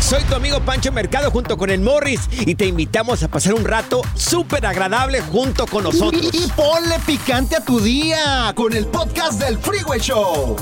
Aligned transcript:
Soy 0.00 0.22
tu 0.24 0.34
amigo 0.34 0.60
Pancho 0.60 0.92
Mercado 0.92 1.30
junto 1.30 1.56
con 1.56 1.70
el 1.70 1.80
Morris 1.80 2.20
y 2.32 2.54
te 2.54 2.66
invitamos 2.66 3.22
a 3.22 3.28
pasar 3.28 3.54
un 3.54 3.64
rato 3.64 4.02
súper 4.14 4.66
agradable 4.66 5.20
junto 5.20 5.66
con 5.66 5.84
nosotros. 5.84 6.22
Y, 6.32 6.44
y 6.44 6.46
ponle 6.48 6.98
picante 7.06 7.56
a 7.56 7.64
tu 7.64 7.80
día 7.80 8.52
con 8.54 8.72
el 8.72 8.86
podcast 8.86 9.40
del 9.40 9.58
Freeway 9.58 10.00
Show. 10.00 10.56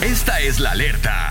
Esta 0.00 0.40
es 0.40 0.60
la 0.60 0.72
alerta. 0.72 1.30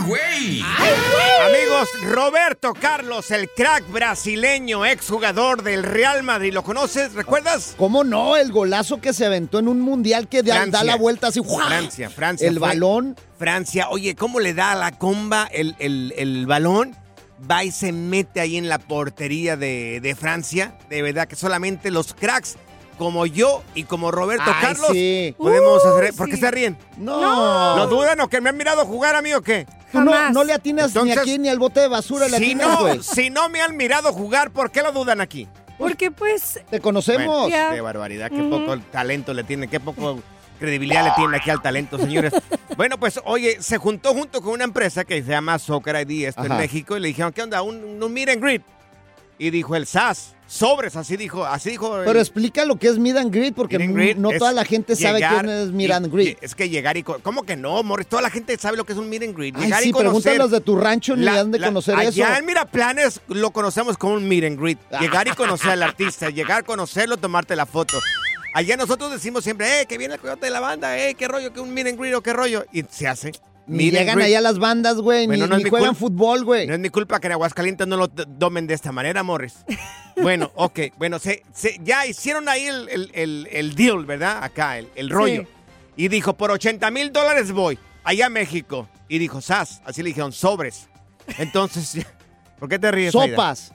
¡Ay, 0.00 0.06
güey! 0.06 0.62
Amigos, 0.62 1.88
Roberto 2.04 2.72
Carlos, 2.74 3.30
el 3.30 3.48
crack 3.50 3.90
brasileño, 3.90 4.84
exjugador 4.86 5.62
del 5.62 5.82
Real 5.82 6.22
Madrid. 6.22 6.52
¿Lo 6.52 6.62
conoces? 6.62 7.14
¿Recuerdas? 7.14 7.74
¿Cómo 7.76 8.04
no? 8.04 8.36
El 8.36 8.52
golazo 8.52 9.00
que 9.00 9.12
se 9.12 9.26
aventó 9.26 9.58
en 9.58 9.68
un 9.68 9.80
mundial 9.80 10.28
que 10.28 10.42
da, 10.42 10.54
Francia. 10.56 10.78
da 10.78 10.84
la 10.84 10.96
vuelta 10.96 11.28
así. 11.28 11.40
¡guau! 11.40 11.66
Francia, 11.66 12.10
Francia. 12.10 12.48
El 12.48 12.58
fue- 12.58 12.68
balón. 12.68 13.16
Francia, 13.38 13.88
oye, 13.90 14.14
¿cómo 14.14 14.40
le 14.40 14.54
da 14.54 14.72
a 14.72 14.76
la 14.76 14.92
comba 14.92 15.48
el, 15.52 15.74
el- 15.78 16.12
el 16.16 16.46
balón? 16.46 16.96
Va 17.50 17.62
y 17.64 17.70
se 17.70 17.92
mete 17.92 18.40
ahí 18.40 18.56
en 18.56 18.68
la 18.68 18.78
portería 18.78 19.56
de, 19.56 20.00
de 20.00 20.14
Francia. 20.16 20.76
De 20.90 21.02
verdad 21.02 21.28
que 21.28 21.36
solamente 21.36 21.90
los 21.90 22.12
cracks 22.14 22.56
como 22.98 23.24
yo 23.24 23.62
y 23.74 23.84
como 23.84 24.10
Roberto 24.10 24.44
Ay, 24.46 24.54
Carlos 24.60 24.88
sí. 24.92 25.34
podemos 25.38 25.82
Uh, 25.84 25.88
hacer. 25.88 26.14
¿Por 26.14 26.28
qué 26.28 26.34
sí. 26.34 26.40
se 26.40 26.50
ríen? 26.50 26.76
No. 26.98 27.76
¿Lo 27.76 27.86
dudan 27.86 28.20
o 28.20 28.28
que 28.28 28.40
me 28.40 28.50
han 28.50 28.56
mirado 28.56 28.84
jugar 28.84 29.14
a 29.16 29.22
mí 29.22 29.32
o 29.32 29.40
qué? 29.40 29.66
Tú 29.92 30.00
no, 30.00 30.30
no 30.30 30.44
le 30.44 30.52
atinas 30.52 30.94
ni 30.94 31.00
Entonces, 31.00 31.18
aquí 31.18 31.38
ni 31.38 31.48
al 31.48 31.58
bote 31.58 31.80
de 31.80 31.88
basura, 31.88 32.28
le 32.28 32.36
Si 32.36 32.44
atinas, 32.44 32.68
no, 32.68 33.02
si 33.02 33.30
no 33.30 33.48
me 33.48 33.62
han 33.62 33.76
mirado 33.76 34.12
jugar, 34.12 34.50
¿por 34.50 34.70
qué 34.70 34.82
lo 34.82 34.92
dudan 34.92 35.20
aquí? 35.22 35.48
Porque 35.78 36.10
pues 36.10 36.60
Te 36.68 36.80
conocemos. 36.80 37.48
Bueno. 37.48 37.70
Qué 37.72 37.80
barbaridad, 37.80 38.30
qué 38.30 38.42
poco 38.42 38.76
talento 38.90 39.32
le 39.32 39.44
tiene, 39.44 39.68
qué 39.68 39.78
poco 39.80 40.20
credibilidad 40.58 41.04
le 41.04 41.12
tiene 41.12 41.36
aquí 41.36 41.50
al 41.50 41.62
talento, 41.62 41.98
señores. 41.98 42.32
bueno, 42.76 42.98
pues, 42.98 43.20
oye, 43.24 43.58
se 43.62 43.78
juntó 43.78 44.12
junto 44.12 44.42
con 44.42 44.52
una 44.54 44.64
empresa 44.64 45.04
que 45.04 45.22
se 45.22 45.30
llama 45.30 45.58
Soccer 45.60 45.96
ID, 46.08 46.26
esto 46.26 46.42
en. 46.42 46.56
México, 46.56 46.96
y 46.96 47.00
le 47.00 47.08
dijeron, 47.08 47.32
¿qué 47.32 47.42
onda? 47.42 47.62
Un, 47.62 48.02
un 48.02 48.12
meet 48.12 48.28
and 48.30 48.42
greet. 48.42 48.62
Y 49.38 49.50
dijo 49.50 49.76
el 49.76 49.86
SAS, 49.86 50.34
sobres, 50.48 50.96
así 50.96 51.16
dijo, 51.16 51.44
así 51.44 51.70
dijo. 51.70 51.98
el- 52.00 52.06
Pero 52.06 52.18
explica 52.18 52.64
lo 52.64 52.76
que 52.76 52.88
es 52.88 52.98
meet 52.98 53.16
and 53.18 53.32
greet, 53.32 53.54
porque 53.54 53.78
Meet 53.78 53.88
and 53.88 53.96
greet 53.96 54.16
no 54.16 54.30
toda 54.38 54.52
la 54.52 54.64
gente 54.64 54.96
sabe 54.96 55.20
quién 55.20 55.48
es 55.48 55.70
meet 55.70 55.90
and 55.92 56.12
greet. 56.12 56.38
Es 56.40 56.54
que 56.54 56.68
llegar 56.70 56.96
y... 56.96 57.02
¿Cómo 57.02 57.42
que 57.44 57.54
no, 57.54 57.82
Morris? 57.82 58.06
Toda 58.08 58.22
la 58.22 58.30
gente 58.30 58.56
sabe 58.58 58.76
lo 58.78 58.84
que 58.84 58.92
es 58.94 58.98
un 58.98 59.08
meet 59.10 59.22
and 59.22 59.36
greet. 59.36 59.54
Ay, 59.56 59.64
Llegar 59.66 59.82
sí, 59.82 59.90
y 59.90 59.92
conocer... 59.92 60.42
de 60.48 60.60
tu 60.62 60.76
rancho 60.76 61.14
ni 61.14 61.24
La- 61.24 61.40
han 61.40 61.50
de 61.52 61.58
la- 61.58 61.66
conocer 61.68 61.94
allá 61.96 62.08
eso. 62.30 62.38
en 62.38 62.46
Miraplanes 62.46 63.20
lo 63.28 63.50
conocemos 63.50 63.98
como 63.98 64.14
un 64.14 64.26
meet 64.26 64.44
and 64.44 64.58
greet. 64.58 64.78
Llegar 65.00 65.28
y 65.28 65.32
conocer 65.32 65.70
al 65.72 65.82
artista, 65.84 66.30
llegar, 66.30 66.64
conocerlo, 66.64 67.18
tomarte 67.18 67.54
la 67.54 67.66
foto. 67.66 67.98
Allá 68.54 68.76
nosotros 68.78 69.10
decimos 69.12 69.44
siempre, 69.44 69.82
eh, 69.82 69.86
que 69.86 69.98
viene 69.98 70.14
el 70.14 70.20
coyote 70.20 70.46
de 70.46 70.50
la 70.50 70.60
banda, 70.60 70.98
eh, 70.98 71.14
qué 71.14 71.28
rollo, 71.28 71.52
que 71.52 71.60
un 71.60 71.72
meet 71.74 71.88
and 71.88 71.98
greet 72.00 72.14
o 72.14 72.22
qué 72.22 72.32
rollo. 72.32 72.64
Y 72.72 72.82
se 72.90 73.06
hace. 73.06 73.32
Ni 73.68 73.90
llegan 73.90 74.16
greet. 74.16 74.26
allá 74.28 74.40
las 74.40 74.58
bandas, 74.58 74.96
güey, 74.96 75.26
Bueno, 75.26 75.44
ni, 75.46 75.50
no 75.50 75.58
ni 75.58 75.64
juegan 75.68 75.94
fútbol, 75.94 76.44
güey. 76.44 76.66
No 76.66 76.74
es 76.74 76.80
mi 76.80 76.88
culpa 76.88 77.20
que 77.20 77.26
en 77.26 77.34
Aguascalientes 77.34 77.86
no 77.86 77.96
lo 77.96 78.08
domen 78.08 78.66
de 78.66 78.74
esta 78.74 78.92
manera, 78.92 79.22
Morris. 79.22 79.54
Bueno, 80.20 80.50
ok. 80.56 80.80
Bueno, 80.96 81.20
se, 81.20 81.44
se- 81.54 81.78
ya 81.84 82.04
hicieron 82.04 82.48
ahí 82.48 82.64
el, 82.66 82.88
el- 82.88 83.10
el- 83.14 83.48
el 83.52 83.74
deal, 83.76 84.04
¿verdad? 84.04 84.42
Acá, 84.42 84.76
el, 84.78 84.88
el 84.96 85.10
rollo. 85.10 85.42
Sí. 85.42 85.48
Y 85.96 86.08
dijo, 86.08 86.32
por 86.36 86.50
80 86.50 86.90
mil 86.90 87.12
dólares 87.12 87.52
voy, 87.52 87.78
allá 88.02 88.26
a 88.26 88.28
México. 88.28 88.88
Y 89.08 89.18
dijo, 89.18 89.40
Sas, 89.40 89.80
así 89.84 90.02
le 90.02 90.08
dijeron, 90.08 90.32
sobres. 90.32 90.88
Entonces, 91.38 92.04
¿por 92.58 92.68
qué 92.68 92.80
te 92.80 92.90
ríes? 92.90 93.14
Aida? 93.14 93.28
Sopas. 93.36 93.72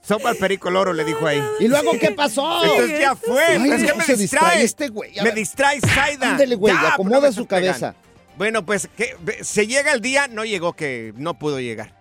Sopa 0.00 0.30
al 0.30 0.36
perico 0.36 0.70
loro, 0.70 0.92
le 0.92 1.04
dijo 1.04 1.26
ahí. 1.26 1.42
¿Y 1.60 1.66
luego 1.68 1.92
qué 2.00 2.12
pasó? 2.12 2.62
Entonces 2.64 3.00
ya 3.00 3.14
fue. 3.16 3.42
Ay, 3.44 3.70
es 3.72 3.92
que 3.92 3.94
me 3.98 4.16
distrae 4.16 4.62
este 4.62 4.88
güey. 4.88 5.12
Me 5.22 5.32
distrae 5.32 5.80
Saida. 5.80 6.30
Ándele, 6.30 6.54
güey, 6.54 6.72
Ya, 6.72 6.94
acomoda 6.94 7.32
su 7.32 7.44
cabeza. 7.44 7.94
Bueno, 8.36 8.66
pues 8.66 8.88
que 8.96 9.16
se 9.42 9.66
llega 9.66 9.92
el 9.92 10.00
día, 10.00 10.28
no 10.28 10.44
llegó 10.44 10.74
que 10.74 11.12
no 11.16 11.38
pudo 11.38 11.60
llegar. 11.60 11.94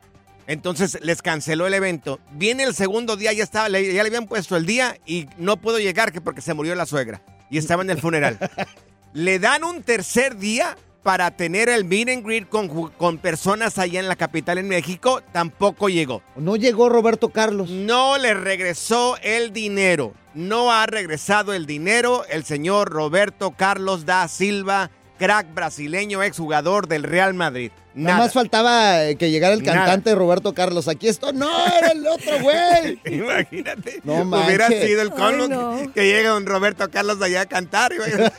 Entonces 0.48 1.00
les 1.02 1.22
canceló 1.22 1.66
el 1.66 1.74
evento. 1.74 2.20
Viene 2.32 2.64
el 2.64 2.76
segundo 2.76 3.16
día, 3.16 3.34
ya 3.34 3.44
estaba, 3.44 3.70
ya 3.70 3.80
le 3.80 4.02
habían 4.02 4.28
puesto 4.28 4.56
el 4.56 4.66
día 4.66 4.98
y 5.06 5.28
no 5.38 5.58
pudo 5.58 5.80
llegar 5.80 6.12
que 6.12 6.22
porque 6.22 6.42
se 6.42 6.54
murió 6.54 6.76
la 6.76 6.86
suegra 6.86 7.22
y 7.50 7.58
estaba 7.58 7.84
en 7.84 7.90
el 7.90 8.00
funeral. 8.00 8.38
le 9.14 9.40
dan 9.40 9.64
un 9.64 9.82
tercer 9.82 10.38
día 10.38 10.78
para 11.04 11.32
tener 11.32 11.70
el 11.70 11.86
meet 11.86 12.10
and 12.10 12.26
greet 12.26 12.50
con, 12.50 12.68
con 12.68 13.18
personas 13.20 13.78
allá 13.78 14.00
en 14.00 14.08
la 14.08 14.16
capital 14.16 14.58
en 14.58 14.68
México, 14.68 15.22
tampoco 15.32 15.88
llegó. 15.88 16.24
No 16.36 16.56
llegó 16.56 16.90
Roberto 16.90 17.30
Carlos. 17.30 17.70
No 17.70 18.18
le 18.18 18.34
regresó 18.34 19.16
el 19.22 19.54
dinero. 19.54 20.14
No 20.34 20.72
ha 20.72 20.86
regresado 20.88 21.54
el 21.54 21.66
dinero 21.66 22.26
el 22.30 22.44
señor 22.44 22.90
Roberto 22.90 23.52
Carlos 23.52 24.06
da 24.06 24.28
Silva, 24.28 24.90
crack 25.18 25.54
brasileño, 25.54 26.22
exjugador 26.24 26.88
del 26.88 27.04
Real 27.04 27.34
Madrid. 27.34 27.72
Nada 27.94 28.16
Nada. 28.16 28.26
más 28.26 28.34
faltaba 28.34 29.06
eh, 29.06 29.16
que 29.16 29.32
llegara 29.32 29.54
el 29.54 29.64
Nada. 29.64 29.78
cantante 29.80 30.14
Roberto 30.16 30.54
Carlos. 30.54 30.88
Aquí 30.90 31.08
esto. 31.08 31.32
No, 31.32 31.50
era 31.68 31.90
el 31.90 32.06
otro 32.06 32.40
güey. 32.42 33.00
Imagínate. 33.06 34.02
No 34.04 34.16
Hubiera 34.24 34.66
manches. 34.68 34.86
sido 34.86 35.02
el 35.02 35.12
colmo 35.12 35.44
Ay, 35.44 35.50
no. 35.50 35.78
que, 35.78 35.92
que 35.94 36.06
llega 36.08 36.36
un 36.36 36.46
Roberto 36.46 36.90
Carlos 36.92 37.22
allá 37.22 37.42
a 37.42 37.46
cantar. 37.46 37.94
pues, 37.98 38.12
fácil, 38.12 38.36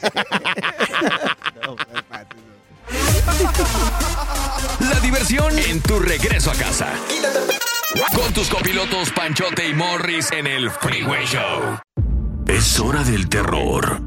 no. 1.64 1.76
La 4.90 5.00
diversión 5.00 5.58
en 5.58 5.80
tu 5.80 5.98
regreso 5.98 6.50
a 6.50 6.54
casa. 6.54 6.88
Con 8.14 8.32
tus 8.34 8.48
copilotos 8.48 9.10
Panchote 9.10 9.68
y 9.68 9.74
Morris 9.74 10.30
en 10.32 10.46
el 10.46 10.70
Freeway 10.70 11.24
Show. 11.26 11.78
Es 12.46 12.78
hora 12.78 13.02
del 13.02 13.28
terror, 13.28 14.00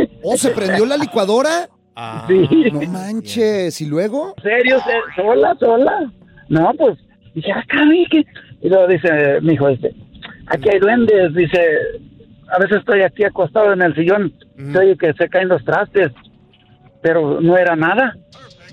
¡ay! 0.00 0.18
¿Oh, 0.22 0.36
se 0.36 0.50
prendió 0.50 0.86
la 0.86 0.96
licuadora? 0.96 1.68
Ah, 1.96 2.24
Sí. 2.28 2.46
No 2.72 2.80
manches. 2.82 3.80
¿Y 3.80 3.86
luego? 3.86 4.34
¿En 4.38 4.42
serio? 4.42 4.78
se- 4.80 5.22
¿Sola, 5.22 5.56
sola? 5.58 6.12
No, 6.48 6.72
pues, 6.78 6.98
dije, 7.34 7.52
acá, 7.52 7.78
que 8.10 8.24
Y 8.62 8.68
luego 8.68 8.86
dice, 8.88 9.40
mi 9.42 9.54
hijo, 9.54 9.68
dice, 9.68 9.94
aquí 10.46 10.68
hay 10.68 10.78
duendes, 10.80 11.34
dice, 11.34 11.60
a 12.52 12.58
veces 12.58 12.78
estoy 12.78 13.02
aquí 13.02 13.24
acostado 13.24 13.72
en 13.72 13.82
el 13.82 13.94
sillón, 13.94 14.32
oye 14.78 14.96
que 14.98 15.12
se 15.14 15.28
caen 15.28 15.48
los 15.48 15.64
trastes, 15.64 16.10
pero 17.02 17.40
no 17.40 17.56
era 17.56 17.76
nada. 17.76 18.16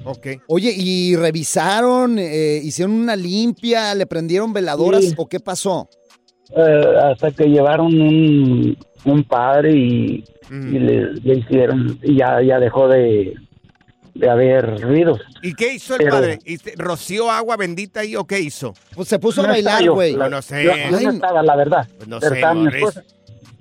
Ok. 0.04 0.28
Oye, 0.48 0.74
¿y 0.76 1.16
revisaron? 1.16 2.18
eh, 2.20 2.60
¿Hicieron 2.64 2.94
una 2.96 3.16
limpia? 3.16 3.94
¿Le 3.96 4.06
prendieron 4.06 4.54
veladoras? 4.54 5.04
Sí. 5.06 5.14
¿O 5.18 5.28
qué 5.28 5.40
pasó? 5.40 5.90
Eh, 6.56 6.84
hasta 7.04 7.32
que 7.32 7.46
llevaron 7.46 7.88
un, 7.88 8.78
un 9.06 9.24
padre 9.24 9.72
y, 9.76 10.24
Ujú. 10.46 10.56
y 10.56 10.80
le, 10.80 11.14
le 11.14 11.34
hicieron, 11.40 12.00
y 12.04 12.18
ya, 12.18 12.42
ya 12.42 12.60
dejó 12.60 12.88
de, 12.88 13.36
de 14.14 14.30
haber 14.30 14.82
ruidos. 14.82 15.20
¿Y 15.42 15.54
qué 15.54 15.74
hizo 15.76 15.94
el 15.94 16.00
Pero- 16.00 16.12
padre? 16.12 16.40
¿Y 16.46 16.58
se- 16.58 16.74
¿Roció 16.76 17.30
agua 17.32 17.56
bendita 17.58 18.00
ahí 18.02 18.16
o 18.16 18.26
qué 18.26 18.40
hizo? 18.40 18.74
Pues 18.96 19.08
se 19.08 19.20
puso 19.20 19.42
a 19.42 19.44
No 19.44 19.50
bailar, 19.54 19.74
estaba 19.74 19.86
yo, 19.86 19.94
güey. 19.94 20.14
la- 20.16 20.30
No 20.30 20.42
sé. 20.42 20.64
Yo, 20.64 20.72
yo 20.76 21.00
no 21.02 21.10
estaba, 21.12 21.44
la 21.44 21.56
verdad. 21.56 21.88
Pues 21.98 22.08
no 22.10 22.20
pero 22.20 22.32
sé, 22.32 22.36
estaba 22.38 22.54
mi 22.56 22.68
esposa. 22.76 23.04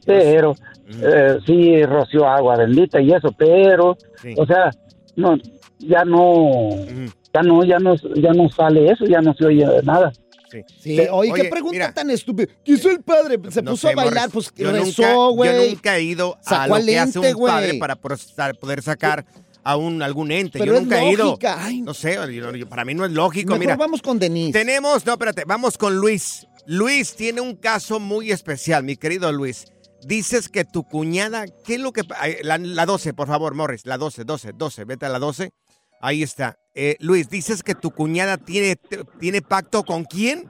Pero 0.07 0.55
eh, 1.03 1.39
sí 1.45 1.83
roció 1.85 2.27
agua 2.29 2.57
bendita 2.57 3.01
y 3.01 3.11
eso, 3.13 3.33
pero, 3.37 3.97
Sí. 4.23 4.35
o 4.37 4.47
sea, 4.47 4.71
no, 5.17 5.37
ya 5.79 6.05
no, 6.05 6.33
Ujú, 6.33 7.11
ya 7.35 7.43
no, 7.43 7.65
ya 7.65 7.79
no, 7.79 7.95
ya 8.15 8.33
no 8.33 8.49
sale 8.49 8.91
eso, 8.93 9.05
ya 9.05 9.21
no 9.21 9.35
se 9.35 9.47
oye 9.47 9.67
nada. 9.83 10.13
Sí. 10.51 10.61
Sí, 10.81 10.99
oye, 11.11 11.33
Oye, 11.33 11.43
qué 11.43 11.49
pregunta 11.49 11.73
mira. 11.75 11.93
tan 11.95 12.11
estúpida. 12.11 12.53
¿Qué 12.65 12.73
hizo 12.73 12.91
el 12.91 13.01
padre? 13.03 13.39
Se 13.51 13.63
No 13.63 13.73
puso 13.73 13.89
sé, 13.89 13.93
a 13.93 13.97
bailar, 13.97 14.31
pues 14.31 14.53
yo 14.55 14.71
rezó, 14.73 14.85
nunca, 15.03 15.03
yo 15.13 15.31
güey. 15.33 15.71
nunca 15.71 15.97
he 15.97 16.03
ido 16.03 16.39
a 16.47 16.67
lo 16.69 16.75
al 16.75 16.85
que 16.87 16.99
hace 16.99 17.19
un 17.19 17.25
padre 17.47 17.67
güey. 17.69 17.79
para 17.79 17.97
poder 17.97 18.83
sacar 18.83 19.25
a 19.65 19.77
un 19.77 20.01
algún 20.03 20.31
ente. 20.31 20.59
Pero 20.61 20.73
yo 20.73 20.75
es 20.79 20.83
nunca 20.83 21.03
he 21.03 21.11
ido. 21.13 21.39
Ay, 21.59 21.81
No 21.81 21.93
sé, 21.95 22.15
yo- 22.33 22.55
yo- 22.55 22.69
para 22.69 22.85
mí 22.85 22.95
no 22.95 23.05
es 23.05 23.11
lógico. 23.13 23.49
Mejor 23.51 23.61
Mira, 23.61 23.77
vamos 23.77 24.01
con 24.03 24.19
Denise. 24.19 24.53
tenemos, 24.53 25.05
no, 25.05 25.13
espérate, 25.15 25.45
vamos 25.45 25.77
con 25.77 25.97
Luis. 25.97 26.47
Luis 26.67 27.15
tiene 27.17 27.41
un 27.41 27.57
caso 27.57 27.99
muy 28.01 28.31
especial, 28.31 28.83
mi 28.85 28.97
querido 28.97 29.31
Luis. 29.33 29.67
Dices 30.05 30.49
que 30.49 30.65
tu 30.65 30.85
cuñada, 30.85 31.47
¿qué 31.65 31.75
es 31.77 31.81
lo 31.81 31.93
que... 31.93 32.03
La, 32.43 32.59
la 32.59 32.87
12, 32.87 33.13
por 33.15 33.27
favor, 33.27 33.55
Morris, 33.55 33.87
la 33.87 33.99
12, 33.99 34.25
12, 34.25 34.53
12, 34.55 34.85
vete 34.85 35.07
a 35.07 35.09
la 35.09 35.19
12. 35.19 35.51
Ahí 36.01 36.23
está. 36.23 36.57
Eh, 36.75 36.97
Luis, 37.01 37.29
dices 37.31 37.63
que 37.63 37.75
tu 37.75 37.91
cuñada 37.91 38.37
tiene, 38.37 38.77
tiene 39.19 39.41
pacto 39.41 39.83
con 39.83 40.05
quién? 40.05 40.49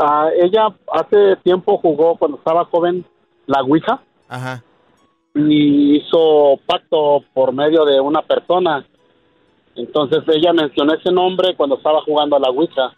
Ah, 0.00 0.28
ella 0.40 0.68
hace 0.92 1.36
tiempo 1.44 1.78
jugó 1.78 2.16
cuando 2.16 2.38
estaba 2.38 2.64
joven 2.64 3.04
la 3.46 3.60
Ouija 3.62 4.02
Ajá. 4.28 4.62
y 5.34 5.96
hizo 5.98 6.58
pacto 6.66 7.22
por 7.34 7.52
medio 7.52 7.84
de 7.84 8.00
una 8.00 8.22
persona. 8.22 8.84
Entonces 9.76 10.20
ella 10.28 10.52
mencionó 10.52 10.94
ese 10.94 11.12
nombre 11.12 11.54
cuando 11.56 11.76
estaba 11.76 12.02
jugando 12.02 12.36
a 12.36 12.40
la 12.40 12.48
Ouija. 12.50 12.92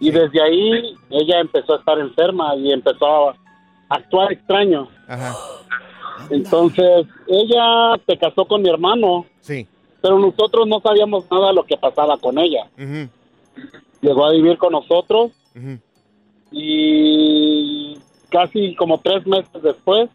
Y 0.00 0.10
desde 0.10 0.40
ahí 0.42 0.96
ella 1.10 1.40
empezó 1.40 1.74
a 1.74 1.78
estar 1.78 1.98
enferma 1.98 2.54
y 2.56 2.72
empezó 2.72 3.30
a 3.30 3.34
actuar 3.90 4.32
extraño. 4.32 4.88
Ajá. 5.08 5.34
Entonces 6.30 7.06
ella 7.26 7.96
se 8.06 8.16
casó 8.16 8.46
con 8.46 8.62
mi 8.62 8.70
hermano, 8.70 9.26
Sí. 9.40 9.66
Pero 10.00 10.18
nosotros 10.18 10.66
no 10.66 10.80
sabíamos 10.80 11.30
nada 11.30 11.48
de 11.48 11.54
lo 11.54 11.64
que 11.64 11.76
pasaba 11.76 12.16
con 12.18 12.38
ella. 12.38 12.68
Llegó 14.00 14.24
a 14.24 14.32
vivir 14.32 14.56
con 14.58 14.72
nosotros 14.72 15.32
y 16.50 17.98
casi 18.28 18.74
como 18.76 18.98
tres 18.98 19.26
meses 19.26 19.62
después 19.62 20.08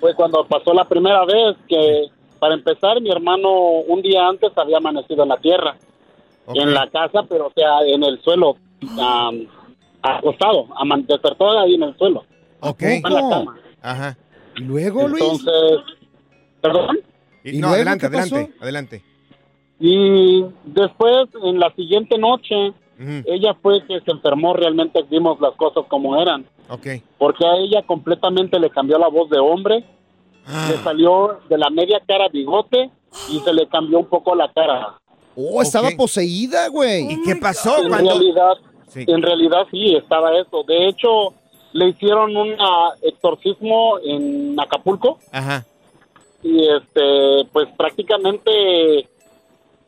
fue 0.00 0.14
cuando 0.14 0.44
pasó 0.46 0.72
la 0.74 0.84
primera 0.84 1.24
vez 1.24 1.56
que, 1.68 2.06
para 2.38 2.54
empezar, 2.54 3.00
mi 3.00 3.10
hermano 3.10 3.50
un 3.86 4.02
día 4.02 4.26
antes 4.28 4.50
había 4.56 4.76
amanecido 4.78 5.22
en 5.22 5.28
la 5.30 5.38
tierra, 5.38 5.76
en 6.54 6.74
la 6.74 6.88
casa, 6.90 7.22
pero 7.28 7.46
o 7.48 7.52
sea, 7.54 7.80
en 7.86 8.04
el 8.04 8.20
suelo, 8.22 8.56
am, 9.00 9.46
acostado, 10.02 10.68
despertó 11.08 11.58
ahí 11.58 11.74
en 11.74 11.82
el 11.82 11.96
suelo, 11.96 12.24
Ok. 12.60 12.82
en 12.82 13.02
la 13.02 13.28
cama. 13.28 13.58
Ajá. 13.82 14.16
¿Y 14.56 14.60
luego, 14.62 15.08
Luis? 15.08 15.22
Entonces, 15.22 15.80
perdón. 16.60 16.98
Y- 17.46 17.56
¿Y 17.56 17.58
no, 17.60 17.68
luego 17.68 17.74
adelante, 17.76 18.06
adelante, 18.06 18.52
adelante. 18.60 19.02
Y 19.78 20.44
después, 20.64 21.28
en 21.44 21.58
la 21.60 21.72
siguiente 21.74 22.16
noche, 22.18 22.72
ella 23.26 23.54
fue 23.62 23.84
que 23.86 24.00
se 24.00 24.10
enfermó, 24.10 24.54
realmente 24.54 25.02
vimos 25.10 25.38
las 25.40 25.54
cosas 25.56 25.84
como 25.88 26.20
eran, 26.20 26.46
Ok. 26.70 26.86
porque 27.18 27.46
a 27.46 27.56
ella 27.56 27.82
completamente 27.86 28.58
le 28.58 28.70
cambió 28.70 28.98
la 28.98 29.08
voz 29.08 29.28
de 29.28 29.38
hombre, 29.38 29.84
Ah. 30.46 30.68
le 30.70 30.78
salió 30.78 31.40
de 31.48 31.58
la 31.58 31.68
media 31.70 32.00
cara 32.06 32.28
bigote 32.32 32.90
y 33.30 33.38
se 33.40 33.52
le 33.52 33.66
cambió 33.68 33.98
un 33.98 34.06
poco 34.06 34.34
la 34.34 34.50
cara. 34.52 34.94
Oh, 35.36 35.60
estaba 35.60 35.90
poseída, 35.90 36.68
güey. 36.68 37.12
¿Y 37.12 37.22
qué 37.22 37.36
pasó 37.36 37.82
En 37.82 37.88
cuando...? 37.90 38.10
realidad, 38.12 38.54
Sí. 38.88 39.04
en 39.06 39.20
realidad 39.22 39.66
sí 39.70 39.94
estaba 39.94 40.30
eso. 40.38 40.62
De 40.66 40.88
hecho, 40.88 41.34
le 41.72 41.88
hicieron 41.88 42.34
un 42.34 42.54
ah, 42.58 42.92
exorcismo 43.02 43.98
en 44.02 44.58
Acapulco 44.58 45.18
Ajá. 45.32 45.66
Y 46.42 46.66
este, 46.68 47.44
pues 47.52 47.68
prácticamente 47.76 49.08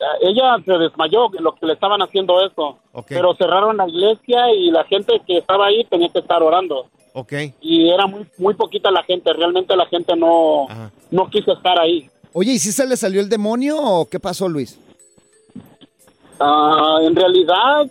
ah, 0.01 0.15
ella 0.21 0.55
se 0.65 0.71
desmayó 0.77 1.27
en 1.37 1.43
lo 1.43 1.55
que 1.55 1.65
le 1.65 1.73
estaban 1.73 2.01
haciendo 2.01 2.45
eso. 2.45 2.77
Pero 3.07 3.33
cerraron 3.35 3.77
la 3.77 3.87
iglesia 3.87 4.53
y 4.53 4.71
la 4.71 4.83
gente 4.85 5.21
que 5.25 5.37
estaba 5.37 5.67
ahí 5.67 5.83
tenía 5.85 6.09
que 6.09 6.19
estar 6.19 6.41
orando. 6.43 6.87
Ok. 7.13 7.33
Y 7.61 7.89
era 7.89 8.05
muy 8.07 8.25
muy 8.37 8.53
poquita 8.53 8.91
la 8.91 9.03
gente, 9.03 9.31
realmente 9.33 9.75
la 9.75 9.85
gente 9.87 10.15
no 10.15 10.65
Ajá. 10.69 10.91
no 11.11 11.29
quiso 11.29 11.53
estar 11.53 11.79
ahí. 11.79 12.09
Oye, 12.33 12.53
¿y 12.53 12.59
si 12.59 12.71
se 12.71 12.85
le 12.85 12.95
salió 12.97 13.21
el 13.21 13.29
demonio 13.29 13.77
o 13.81 14.05
qué 14.07 14.19
pasó, 14.19 14.47
Luis? 14.47 14.79
Ah, 16.39 16.99
en 17.01 17.15
realidad 17.15 17.87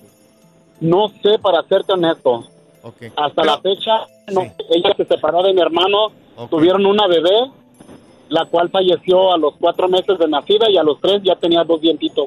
no 0.81 1.09
sé 1.23 1.39
para 1.41 1.63
serte 1.65 1.93
honesto. 1.93 2.45
Ok. 2.83 3.03
Hasta 3.17 3.43
Pero- 3.43 3.45
la 3.47 3.61
fecha, 3.61 4.07
no, 4.33 4.43
Sí. 4.43 4.51
ella 4.71 4.95
se 4.97 5.05
separó 5.05 5.43
de 5.43 5.53
mi 5.53 5.61
hermano, 5.61 6.13
tuvieron 6.49 6.87
una 6.87 7.07
bebé, 7.09 7.51
la 8.29 8.45
cual 8.47 8.71
falleció 8.71 9.33
a 9.33 9.39
los 9.39 9.55
cuatro 9.59 9.89
meses 9.89 10.19
de 10.19 10.29
nacida 10.29 10.71
y 10.71 10.77
a 10.77 10.83
los 10.83 11.01
tres 11.01 11.21
ya 11.25 11.35
tenía 11.37 11.65
dos 11.65 11.81
dientitos. 11.81 12.27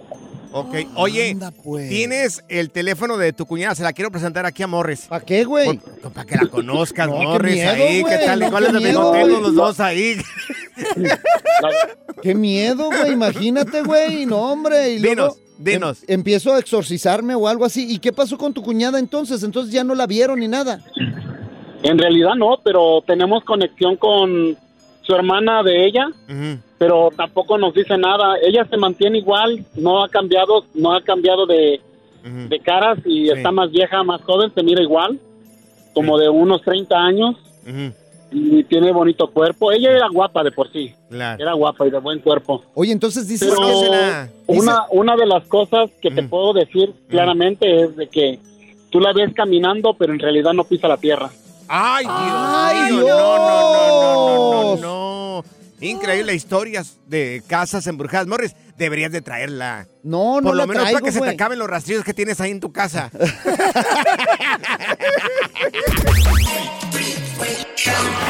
Ok, 0.54 0.76
oye, 0.98 1.38
pues. 1.64 1.88
tienes 1.88 2.44
el 2.50 2.72
teléfono 2.72 3.16
de 3.16 3.32
tu 3.32 3.46
cuñada, 3.46 3.74
se 3.74 3.84
la 3.84 3.94
quiero 3.94 4.12
presentar 4.12 4.46
aquí 4.46 4.62
a 4.64 4.68
Morris. 4.68 5.06
¿Para 5.08 5.24
qué, 5.24 5.46
güey? 5.46 5.80
Para 6.14 6.26
que 6.26 6.36
la 6.36 6.48
conozcas, 6.48 7.08
No, 7.08 7.20
qué 7.20 7.24
Morris, 7.26 7.54
miedo, 7.56 7.72
ahí, 7.72 8.02
güey, 8.02 8.18
¿qué 8.20 8.26
tal? 8.26 8.40
no, 8.42 8.48
Igual 8.48 8.66
qué 8.66 8.72
de 8.74 8.80
miedo, 8.80 9.10
güey. 9.12 9.28
los 9.42 9.56
dos 9.56 9.80
ahí. 9.80 10.18
Qué 12.22 12.36
miedo, 12.36 12.86
güey. 12.88 13.14
Imagínate, 13.14 13.82
güey. 13.84 14.26
No, 14.26 14.52
hombre. 14.52 14.92
Y 14.92 15.00
luego 15.00 15.16
Dinos, 15.16 15.38
dinos. 15.58 16.04
em- 16.04 16.16
empiezo 16.20 16.54
a 16.54 16.60
exorcizarme 16.60 17.34
o 17.36 17.48
algo 17.48 17.66
así. 17.66 17.90
¿Y 17.90 18.00
qué 18.00 18.12
pasó 18.12 18.38
con 18.38 18.54
tu 18.54 18.62
cuñada 18.62 19.00
entonces? 19.00 19.44
Entonces 19.44 19.74
ya 19.74 19.84
no 19.84 19.96
la 19.96 20.06
vieron 20.08 20.40
ni 20.40 20.48
nada. 20.48 20.82
En 21.84 21.98
realidad 21.98 22.36
no, 22.38 22.60
pero 22.64 23.02
tenemos 23.08 23.44
conexión 23.44 23.96
con 23.96 24.56
su 25.02 25.14
hermana 25.16 25.64
de 25.64 25.86
ella, 25.86 26.08
pero 26.78 27.10
tampoco 27.16 27.58
nos 27.58 27.74
dice 27.74 27.98
nada. 27.98 28.36
Ella 28.42 28.66
se 28.70 28.78
mantiene 28.78 29.20
igual, 29.20 29.66
no 29.76 30.04
ha 30.04 30.10
cambiado, 30.10 30.66
no 30.74 30.94
ha 30.94 31.02
cambiado 31.02 31.46
de, 31.46 31.82
de 32.24 32.60
caras 32.60 33.00
y 33.06 33.30
está 33.30 33.52
más 33.52 33.72
vieja, 33.72 34.04
más 34.04 34.22
joven, 34.22 34.52
se 34.54 34.64
mira 34.64 34.82
igual, 34.82 35.20
como 35.94 36.18
de 36.18 36.30
unos 36.30 36.62
30 36.62 36.96
años. 36.96 37.36
Y 38.34 38.64
tiene 38.64 38.94
bonito 38.94 39.28
cuerpo. 39.30 39.74
Ella 39.74 39.92
era 39.92 40.08
guapa 40.08 40.42
de 40.42 40.52
por 40.52 40.72
sí, 40.72 40.94
era 41.12 41.52
guapa 41.54 41.86
y 41.86 41.90
de 41.92 42.00
buen 42.00 42.20
cuerpo. 42.20 42.64
Oye, 42.76 42.94
entonces 42.94 43.28
dices 43.28 43.50
Pero 43.54 43.68
que 43.68 44.30
una, 44.48 44.86
una 44.90 45.18
de 45.18 45.26
las 45.26 45.46
cosas 45.48 45.90
que 46.02 46.12
te 46.12 46.24
puedo 46.24 46.54
decir 46.54 46.94
claramente 47.10 47.84
es 47.84 47.96
de 47.98 48.08
que 48.08 48.40
tú 48.90 49.02
la 49.02 49.12
ves 49.12 49.34
caminando, 49.34 49.96
pero 49.96 50.14
en 50.14 50.20
realidad 50.20 50.54
no 50.54 50.64
pisa 50.64 50.88
la 50.88 50.98
tierra. 50.98 51.30
Ay, 51.74 52.04
Dios 52.04 52.16
Ay, 52.18 52.92
mío, 52.92 53.08
no, 53.08 53.38
no, 53.38 53.48
no, 53.48 54.76
no, 54.76 54.76
no, 54.76 54.82
no. 54.82 55.46
Increíble 55.80 56.36
historias 56.36 57.00
de 57.08 57.42
casas 57.48 57.88
embrujadas. 57.88 58.28
Morris, 58.28 58.54
deberías 58.78 59.14
de 59.14 59.22
traerla. 59.22 59.88
No, 60.04 60.42
no 60.42 60.50
Por 60.50 60.56
lo 60.56 60.64
la 60.64 60.68
menos 60.68 60.84
traigo, 60.84 61.00
para 61.00 61.06
que 61.06 61.18
se 61.18 61.22
te 61.22 61.30
acaben 61.30 61.58
los 61.58 61.70
rastrillos 61.70 62.04
que 62.04 62.14
tienes 62.14 62.42
ahí 62.42 62.52
en 62.52 62.60
tu 62.60 62.74
casa. 62.74 63.10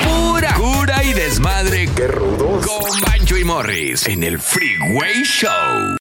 Pura 0.03 0.53
cura 0.53 1.03
y 1.03 1.13
desmadre. 1.13 1.89
Qué 1.95 2.07
rudos. 2.07 2.65
Con 2.65 3.01
Bancho 3.01 3.37
y 3.37 3.43
Morris 3.43 4.07
en 4.07 4.23
el 4.23 4.39
Freeway 4.39 5.23
Show. 5.23 6.00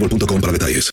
boostmobile.com 0.00 0.40
para 0.40 0.52
detalles. 0.52 0.90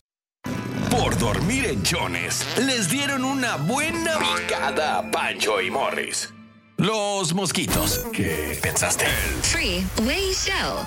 Por 0.90 1.16
dormir 1.18 1.66
en 1.66 1.82
chones, 1.82 2.44
les 2.58 2.88
dieron 2.88 3.24
una 3.24 3.56
buena 3.56 4.18
picada 4.18 4.98
a 4.98 5.10
Pancho 5.10 5.60
y 5.60 5.70
Morris. 5.70 6.32
Los 6.76 7.34
mosquitos. 7.34 8.04
¿Qué 8.12 8.58
pensaste? 8.62 9.06
Freeway 9.42 10.32
Show. 10.32 10.86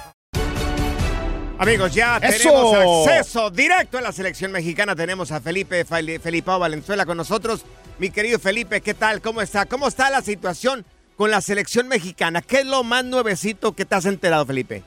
Amigos, 1.60 1.94
ya 1.94 2.18
¡Eso! 2.18 2.38
tenemos 2.38 3.08
acceso 3.10 3.50
directo 3.50 3.98
a 3.98 4.02
la 4.02 4.12
selección 4.12 4.52
mexicana. 4.52 4.96
Tenemos 4.96 5.32
a 5.32 5.42
Felipe 5.42 5.86
Feli- 5.86 6.20
Felipao 6.20 6.60
Valenzuela 6.60 7.06
con 7.06 7.18
nosotros. 7.18 7.62
Mi 8.00 8.12
querido 8.12 8.38
Felipe, 8.38 8.82
¿qué 8.82 8.94
tal? 8.94 9.22
¿Cómo 9.22 9.42
está? 9.42 9.66
¿Cómo 9.66 9.88
está 9.88 10.10
la 10.12 10.22
situación 10.22 10.86
con 11.16 11.32
la 11.32 11.42
selección 11.42 11.88
mexicana? 11.88 12.42
¿Qué 12.44 12.60
es 12.60 12.66
lo 12.66 12.84
más 12.84 13.04
nuevecito 13.06 13.74
que 13.74 13.86
te 13.86 13.96
has 13.96 14.06
enterado, 14.06 14.46
Felipe? 14.46 14.84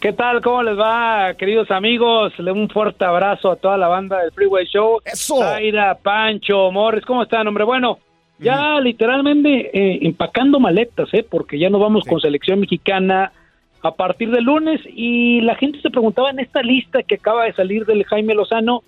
¿Qué 0.00 0.12
tal? 0.12 0.40
¿Cómo 0.42 0.62
les 0.62 0.78
va, 0.78 1.34
queridos 1.34 1.72
amigos? 1.72 2.32
Le 2.38 2.52
un 2.52 2.68
fuerte 2.68 3.04
abrazo 3.04 3.50
a 3.50 3.56
toda 3.56 3.76
la 3.76 3.88
banda 3.88 4.20
del 4.20 4.30
Freeway 4.30 4.64
Show. 4.66 5.00
¡Eso! 5.04 5.38
Zaira, 5.40 5.96
Pancho, 5.96 6.70
Morris, 6.70 7.04
¿cómo 7.04 7.24
están, 7.24 7.48
hombre? 7.48 7.64
Bueno, 7.64 7.98
ya 8.38 8.78
literalmente 8.78 9.70
eh, 9.76 9.98
empacando 10.02 10.60
maletas, 10.60 11.12
¿eh? 11.14 11.26
Porque 11.28 11.58
ya 11.58 11.68
nos 11.68 11.80
vamos 11.80 12.04
con 12.04 12.20
selección 12.20 12.60
mexicana 12.60 13.32
a 13.82 13.90
partir 13.90 14.30
del 14.30 14.44
lunes 14.44 14.80
y 14.86 15.40
la 15.40 15.56
gente 15.56 15.80
se 15.80 15.90
preguntaba 15.90 16.30
en 16.30 16.38
esta 16.38 16.62
lista 16.62 17.02
que 17.02 17.16
acaba 17.16 17.46
de 17.46 17.54
salir 17.54 17.84
del 17.84 18.04
Jaime 18.04 18.34
Lozano 18.34 18.84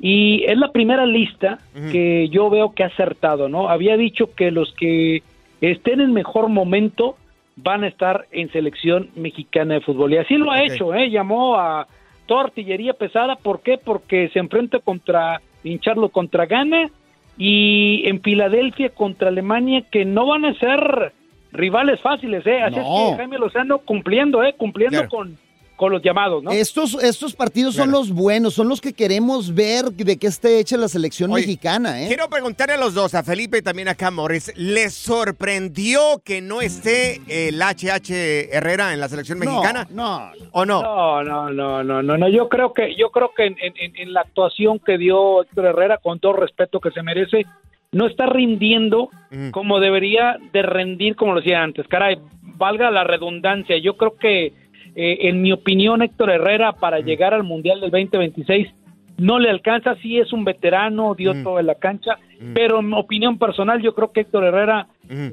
y 0.00 0.42
es 0.44 0.58
la 0.58 0.72
primera 0.72 1.06
lista 1.06 1.58
que 1.92 2.28
yo 2.30 2.50
veo 2.50 2.74
que 2.74 2.82
ha 2.82 2.88
acertado, 2.88 3.48
¿no? 3.48 3.68
Había 3.68 3.96
dicho 3.96 4.34
que 4.34 4.50
los 4.50 4.72
que 4.72 5.22
estén 5.60 6.00
en 6.00 6.12
mejor 6.12 6.48
momento 6.48 7.16
van 7.62 7.84
a 7.84 7.88
estar 7.88 8.26
en 8.30 8.50
selección 8.52 9.10
mexicana 9.16 9.74
de 9.74 9.80
fútbol. 9.80 10.12
Y 10.12 10.18
así 10.18 10.36
lo 10.36 10.50
ha 10.50 10.62
hecho, 10.62 10.94
¿eh? 10.94 11.10
Llamó 11.10 11.56
a 11.56 11.86
toda 12.26 12.44
artillería 12.44 12.92
pesada. 12.94 13.36
¿Por 13.36 13.62
qué? 13.62 13.78
Porque 13.78 14.28
se 14.32 14.38
enfrenta 14.38 14.78
contra 14.78 15.40
hincharlo 15.64 16.08
contra 16.10 16.46
Ghana 16.46 16.88
y 17.36 18.02
en 18.08 18.20
Filadelfia 18.22 18.90
contra 18.90 19.28
Alemania, 19.28 19.82
que 19.90 20.04
no 20.04 20.26
van 20.26 20.44
a 20.44 20.54
ser 20.54 21.12
rivales 21.52 22.00
fáciles, 22.00 22.46
¿eh? 22.46 22.62
Así 22.62 22.76
No. 22.76 22.80
es 22.82 23.10
que 23.10 23.16
Jaime 23.16 23.38
Lozano 23.38 23.78
cumpliendo, 23.78 24.42
¿eh? 24.44 24.54
Cumpliendo 24.56 24.98
Claro. 24.98 25.08
con, 25.08 25.36
con 25.78 25.92
los 25.92 26.02
llamados, 26.02 26.42
¿no? 26.42 26.50
Estos, 26.50 27.02
estos 27.02 27.34
partidos 27.34 27.76
son 27.76 27.92
los 27.92 28.10
buenos, 28.12 28.52
son 28.52 28.68
los 28.68 28.80
que 28.80 28.92
queremos 28.92 29.54
ver 29.54 29.84
de 29.92 30.18
qué 30.18 30.26
esté 30.26 30.58
hecha 30.58 30.76
la 30.76 30.88
selección 30.88 31.30
Oye, 31.30 31.42
mexicana, 31.46 32.02
¿eh? 32.02 32.08
Quiero 32.08 32.28
preguntarle 32.28 32.74
a 32.74 32.78
los 32.78 32.94
dos, 32.94 33.14
a 33.14 33.22
Felipe 33.22 33.58
y 33.58 33.62
también 33.62 33.86
acá 33.86 34.08
a 34.08 34.10
Morris. 34.10 34.52
¿Les 34.56 34.92
sorprendió 35.38 36.20
que 36.24 36.40
no 36.40 36.60
esté 36.60 37.20
el 37.28 37.60
HH 37.62 38.50
Herrera 38.52 38.92
en 38.92 39.00
la 39.00 39.08
selección 39.08 39.38
mexicana? 39.38 39.86
No. 39.90 40.30
¿O 40.52 40.66
no? 40.66 40.82
No, 40.82 41.22
no, 41.22 41.50
no, 41.50 41.84
no, 41.84 42.02
no, 42.02 42.18
no. 42.18 42.28
Yo 42.28 42.48
creo 42.48 42.72
que, 42.72 42.96
yo 42.96 43.10
creo 43.10 43.30
que 43.36 43.46
en, 43.46 43.56
en- 43.60 43.96
en 43.96 44.12
la 44.12 44.22
actuación 44.22 44.80
que 44.84 44.98
dio 44.98 45.42
Héctor 45.42 45.66
Herrera, 45.66 45.98
con 45.98 46.18
todo 46.18 46.32
respeto 46.34 46.80
que 46.80 46.90
se 46.90 47.02
merece, 47.02 47.46
no 47.92 48.06
está 48.06 48.26
rindiendo 48.26 49.08
como 49.52 49.78
debería 49.80 50.36
de 50.52 50.62
rendir, 50.62 51.14
como 51.16 51.34
lo 51.34 51.40
decía 51.40 51.62
antes. 51.62 51.86
Caray, 51.88 52.18
valga 52.42 52.90
la 52.90 53.04
redundancia. 53.04 53.76
Yo 53.78 53.96
creo 53.96 54.16
que, 54.16 54.52
eh, 55.00 55.28
en 55.28 55.40
mi 55.42 55.52
opinión, 55.52 56.02
Héctor 56.02 56.28
Herrera 56.30 56.72
para 56.72 56.98
llegar 56.98 57.32
al 57.32 57.44
Mundial 57.44 57.80
del 57.80 57.90
2026 57.92 58.66
no 59.16 59.38
le 59.38 59.48
alcanza. 59.48 59.94
Sí 60.02 60.18
es 60.18 60.32
un 60.32 60.44
veterano, 60.44 61.14
dio 61.14 61.40
todo 61.42 61.58
en 61.60 61.66
la 61.66 61.76
cancha, 61.76 62.18
pero 62.54 62.80
en 62.80 62.88
mi 62.88 62.98
opinión 62.98 63.38
personal, 63.38 63.80
yo 63.80 63.94
creo 63.94 64.10
que 64.12 64.20
Héctor 64.20 64.44
Herrera 64.44 64.86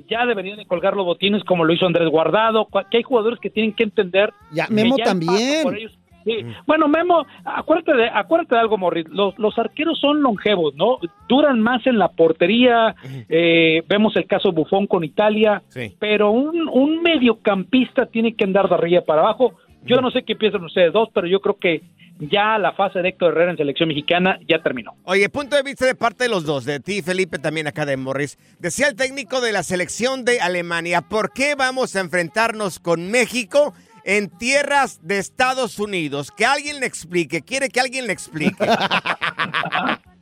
ya 0.08 0.26
debería 0.26 0.56
de 0.56 0.66
colgar 0.66 0.96
los 0.96 1.06
botines 1.06 1.44
como 1.44 1.66
lo 1.66 1.74
hizo 1.74 1.86
Andrés 1.86 2.10
Guardado, 2.10 2.68
que 2.92 2.98
hay 2.98 3.04
jugadores 3.04 3.40
que 3.40 3.50
tienen 3.50 3.74
que 3.74 3.84
entender. 3.84 4.32
Ya, 4.52 4.68
Memo 4.70 4.98
ya 4.98 5.04
también. 5.04 5.64
por 5.64 5.76
ellos- 5.78 5.98
sí. 6.26 6.46
Bueno, 6.68 6.88
Memo, 6.90 7.26
acuérdate 7.46 7.94
de, 7.96 8.10
acuérdate 8.10 8.56
de 8.56 8.62
algo, 8.62 8.78
Morris. 8.78 9.08
Los, 9.10 9.38
los 9.40 9.58
arqueros 9.58 10.00
son 10.00 10.22
longevos, 10.22 10.76
¿no? 10.76 10.98
Duran 11.30 11.62
más 11.62 11.86
en 11.88 11.98
la 11.98 12.10
portería. 12.10 12.96
eh, 13.30 13.84
vemos 13.88 14.16
el 14.18 14.28
caso 14.28 14.52
Bufón 14.52 14.88
con 14.88 15.04
Italia. 15.04 15.62
Pero 16.00 16.32
un, 16.32 16.68
un 16.68 17.02
mediocampista 17.02 18.08
tiene 18.08 18.36
que 18.36 18.44
andar 18.44 18.68
de 18.68 18.76
arriba 18.76 19.02
para 19.02 19.22
abajo. 19.22 19.54
Yo 19.84 20.02
no 20.02 20.10
sé 20.12 20.24
qué 20.24 20.36
piensan 20.36 20.64
ustedes 20.64 20.92
dos, 20.92 21.10
pero 21.14 21.28
yo 21.28 21.40
creo 21.40 21.58
que 21.58 21.84
ya 22.18 22.58
la 22.58 22.72
fase 22.74 23.00
de 23.00 23.10
Héctor 23.10 23.34
Herrera 23.34 23.52
en 23.52 23.58
selección 23.58 23.90
mexicana 23.90 24.40
ya 24.48 24.60
terminó. 24.60 24.94
Oye, 25.04 25.28
punto 25.30 25.56
de 25.56 25.64
vista 25.64 25.86
de 25.86 25.96
parte 25.96 26.24
de 26.24 26.30
los 26.30 26.46
dos, 26.46 26.66
de 26.66 26.80
ti, 26.80 27.02
Felipe, 27.02 27.38
también 27.40 27.68
acá 27.68 27.86
de 27.86 27.98
Morris. 27.98 28.38
Decía 28.60 28.88
el 28.88 28.96
técnico 28.96 29.42
de 29.42 29.52
la 29.52 29.64
selección 29.64 30.24
de 30.26 30.40
Alemania, 30.40 31.02
¿por 31.02 31.34
qué 31.34 31.56
vamos 31.56 31.96
a 31.96 32.00
enfrentarnos 32.00 32.80
con 32.80 33.12
México 33.12 33.74
en 34.06 34.30
tierras 34.30 35.06
de 35.06 35.18
Estados 35.18 35.80
Unidos? 35.80 36.32
Que 36.32 36.46
alguien 36.46 36.80
le 36.80 36.86
explique, 36.86 37.42
quiere 37.42 37.68
que 37.70 37.80
alguien 37.82 38.08
le 38.08 38.14
explique. 38.14 38.56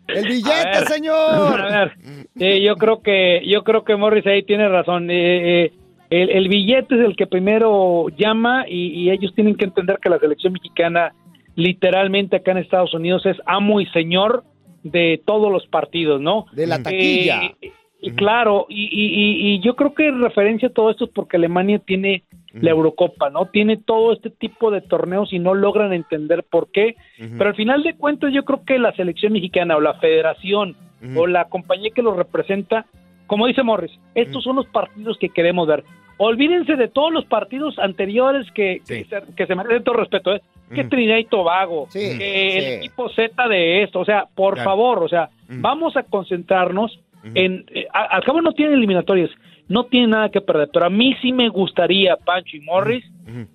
El 0.08 0.26
billete, 0.28 0.52
A 0.52 0.80
ver, 0.80 0.88
señor. 0.88 1.62
A 1.62 1.86
ver, 1.86 1.94
sí, 2.38 2.62
yo 2.62 2.76
creo 2.76 3.02
que 3.02 3.42
yo 3.48 3.64
creo 3.64 3.84
que 3.84 3.96
Morris 3.96 4.28
ahí 4.28 4.44
tiene 4.44 4.68
razón. 4.68 5.10
Eh, 5.10 5.66
eh, 5.66 5.72
el, 6.10 6.30
el 6.30 6.50
billete 6.50 6.96
es 6.96 7.02
el 7.06 7.16
que 7.16 7.26
primero 7.26 8.08
llama 8.18 8.66
y, 8.68 8.88
y 9.04 9.12
ellos 9.12 9.34
tienen 9.34 9.56
que 9.56 9.66
entender 9.66 10.00
que 10.02 10.10
la 10.10 10.20
selección 10.20 10.54
mexicana 10.54 11.14
literalmente 11.56 12.36
acá 12.36 12.52
en 12.52 12.58
Estados 12.58 12.94
Unidos 12.94 13.26
es 13.26 13.38
amo 13.46 13.80
y 13.80 13.86
señor 13.88 14.44
de 14.84 15.22
todos 15.26 15.52
los 15.52 15.66
partidos, 15.68 16.20
¿no? 16.20 16.46
De 16.52 16.68
la 16.68 16.84
taquilla. 16.84 17.42
Eh, 17.62 17.72
y 18.02 18.12
claro, 18.12 18.66
y, 18.68 18.84
y- 18.84 19.14
y- 19.16 19.54
y 19.56 19.60
yo 19.62 19.76
creo 19.78 19.94
que 19.94 20.12
referencia 20.12 20.68
a 20.68 20.72
todo 20.74 20.92
esto 20.92 21.06
es 21.06 21.12
porque 21.16 21.38
Alemania 21.38 21.80
tiene 21.80 22.26
la 22.54 22.70
Eurocopa, 22.72 23.30
¿no? 23.32 23.48
Tiene 23.48 23.78
todo 23.78 24.14
este 24.14 24.30
tipo 24.30 24.70
de 24.70 24.82
torneos 24.82 25.34
y 25.34 25.40
no 25.40 25.54
logran 25.56 25.92
entender 25.92 26.44
por 26.44 26.72
qué. 26.72 26.96
Pero 27.18 27.50
al 27.50 27.56
final 27.56 27.82
de 27.84 27.96
cuentas 27.96 28.32
yo 28.34 28.46
creo 28.46 28.64
que 28.64 28.78
la 28.80 28.92
selección 28.94 29.34
mexicana 29.34 29.76
o 29.76 29.82
la 29.82 29.96
federación 29.96 30.76
o 31.16 31.28
la 31.28 31.46
compañía 31.46 31.90
que 31.94 32.02
los 32.04 32.16
representa, 32.16 32.86
como 33.28 33.48
dice 33.48 33.64
Morris, 33.64 33.92
estos 34.16 34.44
son 34.44 34.56
los 34.58 34.68
partidos 34.68 35.18
que 35.18 35.30
queremos 35.30 35.68
ver. 35.68 35.84
Olvídense 36.18 36.76
de 36.76 36.88
todos 36.88 37.12
los 37.12 37.26
partidos 37.26 37.78
anteriores 37.80 38.46
que, 38.52 38.82
que, 38.88 39.04
se, 39.06 39.22
que 39.36 39.48
se 39.48 39.56
merecen 39.56 39.84
todo 39.84 39.96
respeto, 39.96 40.34
¿eh? 40.36 40.42
que. 40.74 40.84
Trinidad 40.84 41.18
y 41.18 41.26
Tobago, 41.26 41.88
Sí, 41.90 42.18
que 42.18 42.58
el 42.58 42.74
equipo 42.80 43.10
Z 43.10 43.48
de 43.48 43.82
esto, 43.84 44.00
o 44.00 44.06
sea, 44.06 44.26
por 44.36 44.54
Claro. 44.54 44.70
favor, 44.70 45.04
o 45.04 45.10
sea, 45.10 45.30
vamos 45.50 45.98
a 45.98 46.04
concentrarnos 46.04 47.00
en, 47.36 47.66
eh, 47.74 47.88
a- 47.94 48.16
al 48.16 48.24
cabo 48.24 48.42
no 48.42 48.52
tienen 48.54 48.76
eliminatorias, 48.76 49.30
no 49.68 49.86
tienen 49.86 50.12
nada 50.12 50.30
que 50.30 50.42
perder, 50.42 50.70
pero 50.74 50.86
a 50.86 50.90
mí 50.90 51.16
sí 51.22 51.32
me 51.32 51.50
gustaría, 51.50 52.18
Pancho 52.18 52.58
y 52.58 52.62
Morris, 52.62 53.04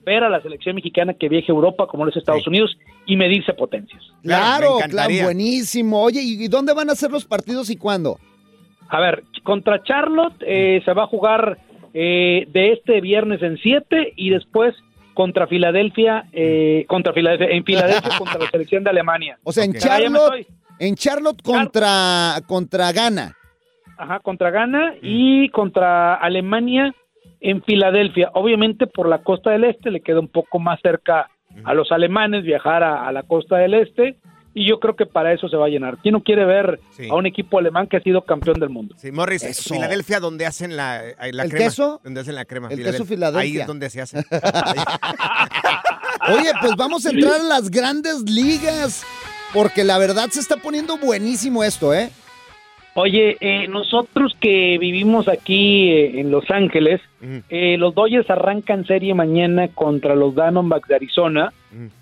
ver 0.04 0.24
a 0.24 0.30
la 0.30 0.40
selección 0.40 0.74
mexicana 0.74 1.14
que 1.14 1.28
viaje 1.28 1.52
a 1.52 1.54
Europa 1.54 1.86
como 1.86 2.04
los 2.04 2.16
Estados 2.16 2.46
Unidos 2.46 2.76
y 3.06 3.16
medirse 3.16 3.52
potencias. 3.52 4.02
Claro, 4.22 4.78
claro, 4.88 5.12
buenísimo. 5.22 6.02
Oye, 6.02 6.20
¿y 6.22 6.48
dónde 6.48 6.72
van 6.72 6.90
a 6.90 6.94
ser 6.94 7.10
los 7.10 7.24
partidos 7.24 7.70
y 7.70 7.76
cuándo? 7.76 8.18
A 8.88 9.00
ver, 9.00 9.24
contra 9.44 9.82
Charlotte 9.82 10.42
eh, 10.46 10.80
se 10.84 10.92
va 10.94 11.04
a 11.04 11.06
jugar 11.06 11.58
eh, 11.92 12.46
de 12.52 12.72
este 12.72 13.00
viernes 13.00 13.42
en 13.42 13.58
7 13.58 14.14
y 14.16 14.30
después 14.30 14.74
contra 15.14 15.46
Filadelfia, 15.46 16.26
eh, 16.32 16.84
contra 16.88 17.12
Filadelfia, 17.12 17.48
en 17.48 17.64
Filadelfia 17.64 18.18
contra 18.18 18.38
la 18.38 18.48
selección 18.50 18.84
de 18.84 18.90
Alemania. 18.90 19.38
O 19.42 19.52
sea, 19.52 19.64
en 19.64 19.74
Charlotte, 19.74 20.46
en 20.78 20.94
Charlotte 20.94 21.42
contra, 21.42 22.40
contra 22.46 22.92
Ghana. 22.92 23.37
Ajá, 23.98 24.20
contra 24.20 24.50
Ghana 24.50 24.94
y 25.02 25.48
contra 25.50 26.14
Alemania 26.14 26.94
en 27.40 27.62
Filadelfia. 27.62 28.30
Obviamente 28.34 28.86
por 28.86 29.08
la 29.08 29.22
costa 29.22 29.50
del 29.50 29.64
este 29.64 29.90
le 29.90 30.00
queda 30.00 30.20
un 30.20 30.28
poco 30.28 30.58
más 30.58 30.80
cerca 30.82 31.28
a 31.64 31.74
los 31.74 31.90
alemanes 31.92 32.44
viajar 32.44 32.82
a, 32.82 33.06
a 33.08 33.12
la 33.12 33.22
costa 33.24 33.56
del 33.56 33.74
este 33.74 34.16
y 34.54 34.68
yo 34.68 34.80
creo 34.80 34.96
que 34.96 35.06
para 35.06 35.32
eso 35.32 35.48
se 35.48 35.56
va 35.56 35.66
a 35.66 35.68
llenar. 35.68 35.98
¿Quién 35.98 36.14
no 36.14 36.22
quiere 36.22 36.44
ver 36.44 36.80
Sí. 36.90 37.08
a 37.08 37.14
un 37.14 37.26
equipo 37.26 37.58
alemán 37.58 37.86
que 37.86 37.96
ha 37.96 38.00
sido 38.00 38.22
campeón 38.24 38.58
del 38.58 38.70
mundo? 38.70 38.94
Sí, 38.98 39.12
Morris, 39.12 39.42
Eso. 39.44 39.74
Filadelfia, 39.74 40.18
donde 40.20 40.46
hacen 40.46 40.76
la, 40.76 41.04
eh, 41.06 41.14
la 41.32 41.44
¿El 41.44 41.50
crema. 41.50 41.64
queso? 41.64 42.00
Donde 42.02 42.20
hacen 42.22 42.34
la 42.34 42.44
crema. 42.44 42.68
El 42.70 42.82
queso 42.82 43.04
Filadelfia. 43.04 43.40
Ahí 43.42 43.58
es 43.58 43.66
donde 43.66 43.88
se 43.90 44.00
hace. 44.00 44.18
Oye, 46.28 46.50
pues 46.60 46.72
vamos 46.76 47.06
a 47.06 47.10
entrar 47.10 47.40
a 47.40 47.44
las 47.44 47.70
grandes 47.70 48.22
ligas. 48.22 49.04
Porque 49.54 49.84
la 49.84 49.96
verdad 49.98 50.28
se 50.30 50.40
está 50.40 50.56
poniendo 50.56 50.98
buenísimo 50.98 51.64
esto, 51.64 51.94
¿eh? 51.94 52.10
Oye, 53.00 53.36
eh, 53.40 53.68
nosotros 53.68 54.36
que 54.40 54.76
vivimos 54.76 55.28
aquí 55.28 55.88
eh, 55.92 56.18
en 56.20 56.32
Los 56.32 56.50
Ángeles, 56.50 57.00
eh, 57.48 57.76
los 57.78 57.94
Dodgers 57.94 58.28
arrancan 58.28 58.86
serie 58.86 59.14
mañana 59.14 59.68
contra 59.68 60.16
los 60.16 60.34
Diamondbacks 60.34 60.88
de 60.88 60.96
Arizona. 60.96 61.52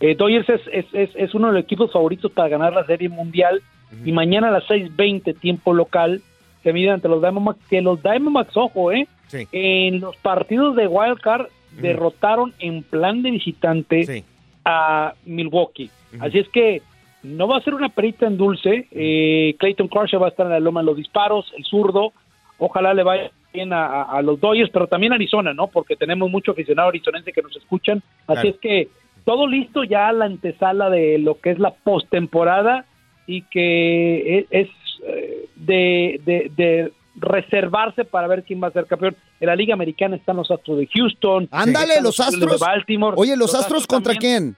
Eh, 0.00 0.14
Dodgers 0.14 0.48
es, 0.48 0.60
es, 0.72 0.86
es, 0.94 1.10
es 1.14 1.34
uno 1.34 1.48
de 1.48 1.52
los 1.52 1.62
equipos 1.64 1.92
favoritos 1.92 2.32
para 2.32 2.48
ganar 2.48 2.72
la 2.72 2.86
serie 2.86 3.10
mundial. 3.10 3.60
Y 4.06 4.12
mañana 4.12 4.48
a 4.48 4.52
las 4.52 4.64
6.20 4.64 5.38
tiempo 5.38 5.74
local 5.74 6.22
se 6.62 6.72
miden 6.72 6.92
ante 6.94 7.08
los 7.08 7.20
Diamondbacks, 7.20 7.66
que 7.68 7.82
los 7.82 8.02
Diamondbacks, 8.02 8.56
ojo, 8.56 8.90
eh, 8.90 9.06
Sí. 9.28 9.46
en 9.52 10.00
los 10.00 10.16
partidos 10.16 10.76
de 10.76 10.86
Wild 10.86 11.20
Card 11.20 11.46
derrotaron 11.72 12.54
en 12.58 12.82
plan 12.82 13.22
de 13.22 13.32
visitante 13.32 14.24
a 14.64 15.12
Milwaukee. 15.26 15.90
Así 16.20 16.38
es 16.38 16.48
que 16.48 16.80
no 17.26 17.48
va 17.48 17.58
a 17.58 17.62
ser 17.62 17.74
una 17.74 17.88
perita 17.88 18.26
en 18.26 18.36
dulce. 18.36 18.88
Eh, 18.90 19.54
Clayton 19.58 19.88
Kershaw 19.88 20.20
va 20.20 20.26
a 20.26 20.30
estar 20.30 20.46
en 20.46 20.52
la 20.52 20.60
loma 20.60 20.80
de 20.80 20.86
los 20.86 20.96
disparos, 20.96 21.52
el 21.56 21.64
zurdo. 21.64 22.12
Ojalá 22.58 22.94
le 22.94 23.02
vaya 23.02 23.30
bien 23.52 23.72
a, 23.72 24.20
los 24.22 24.38
Dodgers, 24.40 24.70
pero 24.70 24.86
también 24.86 25.12
a 25.12 25.16
Arizona, 25.16 25.52
¿no? 25.54 25.66
Porque 25.68 25.96
tenemos 25.96 26.30
mucho 26.30 26.52
aficionado 26.52 26.88
arizonense 26.88 27.32
que 27.32 27.42
nos 27.42 27.56
escuchan. 27.56 28.02
Así 28.26 28.40
Claro. 28.42 28.48
es 28.50 28.56
que 28.60 28.88
todo 29.24 29.46
listo 29.46 29.82
ya 29.84 30.08
a 30.08 30.12
la 30.12 30.26
antesala 30.26 30.88
de 30.90 31.18
lo 31.18 31.40
que 31.40 31.50
es 31.50 31.58
la 31.58 31.70
postemporada 31.74 32.84
y 33.26 33.42
que 33.42 34.38
es, 34.38 34.46
es, 34.50 34.68
eh, 35.06 35.48
de, 35.56 36.20
de- 36.24 36.50
de 36.56 36.92
reservarse 37.18 38.04
para 38.04 38.26
ver 38.28 38.44
quién 38.44 38.62
va 38.62 38.68
a 38.68 38.72
ser 38.72 38.86
campeón. 38.86 39.16
En 39.40 39.46
la 39.46 39.56
Liga 39.56 39.72
Americana 39.74 40.16
están 40.16 40.36
los 40.36 40.50
Astros 40.50 40.78
de 40.78 40.86
Houston. 40.94 41.48
Ándale, 41.50 42.00
los 42.02 42.16
Phillies 42.16 42.34
Astros. 42.34 42.60
De 42.60 42.66
Baltimore. 42.66 43.14
Oye, 43.18 43.36
¿los, 43.36 43.54
Astros 43.54 43.86
contra 43.86 44.12
también. 44.12 44.54
quién? 44.54 44.56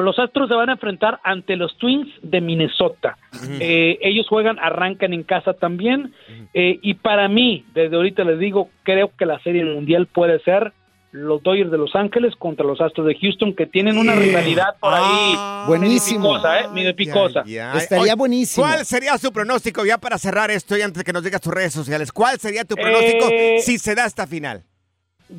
Los 0.00 0.18
Astros 0.18 0.48
se 0.48 0.54
van 0.54 0.68
a 0.68 0.72
enfrentar 0.72 1.20
ante 1.24 1.56
los 1.56 1.76
Twins 1.78 2.08
de 2.22 2.40
Minnesota. 2.40 3.16
Eh, 3.60 3.98
ellos 4.02 4.26
juegan, 4.28 4.58
arrancan 4.58 5.12
en 5.12 5.22
casa 5.22 5.54
también. 5.54 6.12
Eh, 6.54 6.78
y 6.82 6.94
para 6.94 7.28
mí, 7.28 7.64
desde 7.74 7.96
ahorita 7.96 8.24
les 8.24 8.38
digo, 8.38 8.70
creo 8.82 9.12
que 9.16 9.26
la 9.26 9.38
serie 9.40 9.64
mundial 9.64 10.06
puede 10.06 10.40
ser 10.40 10.72
los 11.12 11.42
Dodgers 11.42 11.70
de 11.72 11.78
Los 11.78 11.96
Ángeles 11.96 12.34
contra 12.36 12.64
los 12.64 12.80
Astros 12.80 13.06
de 13.06 13.16
Houston, 13.16 13.54
que 13.54 13.66
tienen 13.66 13.98
una 13.98 14.14
rivalidad 14.14 14.76
por 14.78 14.94
ahí. 14.94 15.66
Buenísimo. 15.66 16.34
medio 16.34 16.38
picosa, 16.38 16.60
¿eh? 16.60 16.68
Medio 16.72 16.94
picosa. 16.96 17.42
Ya, 17.46 17.72
Estaría 17.74 18.02
Oye, 18.04 18.14
buenísimo. 18.14 18.66
¿Cuál 18.66 18.86
sería 18.86 19.18
su 19.18 19.32
pronóstico 19.32 19.84
ya 19.84 19.98
para 19.98 20.18
cerrar 20.18 20.50
esto 20.50 20.76
y 20.78 20.82
antes 20.82 20.98
de 20.98 21.04
que 21.04 21.12
nos 21.12 21.24
digas 21.24 21.40
tus 21.40 21.52
redes 21.52 21.72
sociales? 21.72 22.12
¿Cuál 22.12 22.38
sería 22.38 22.64
tu 22.64 22.76
pronóstico 22.76 23.26
Eh, 23.28 23.56
si 23.60 23.78
se 23.78 23.94
da 23.94 24.06
esta 24.06 24.26
final? 24.26 24.62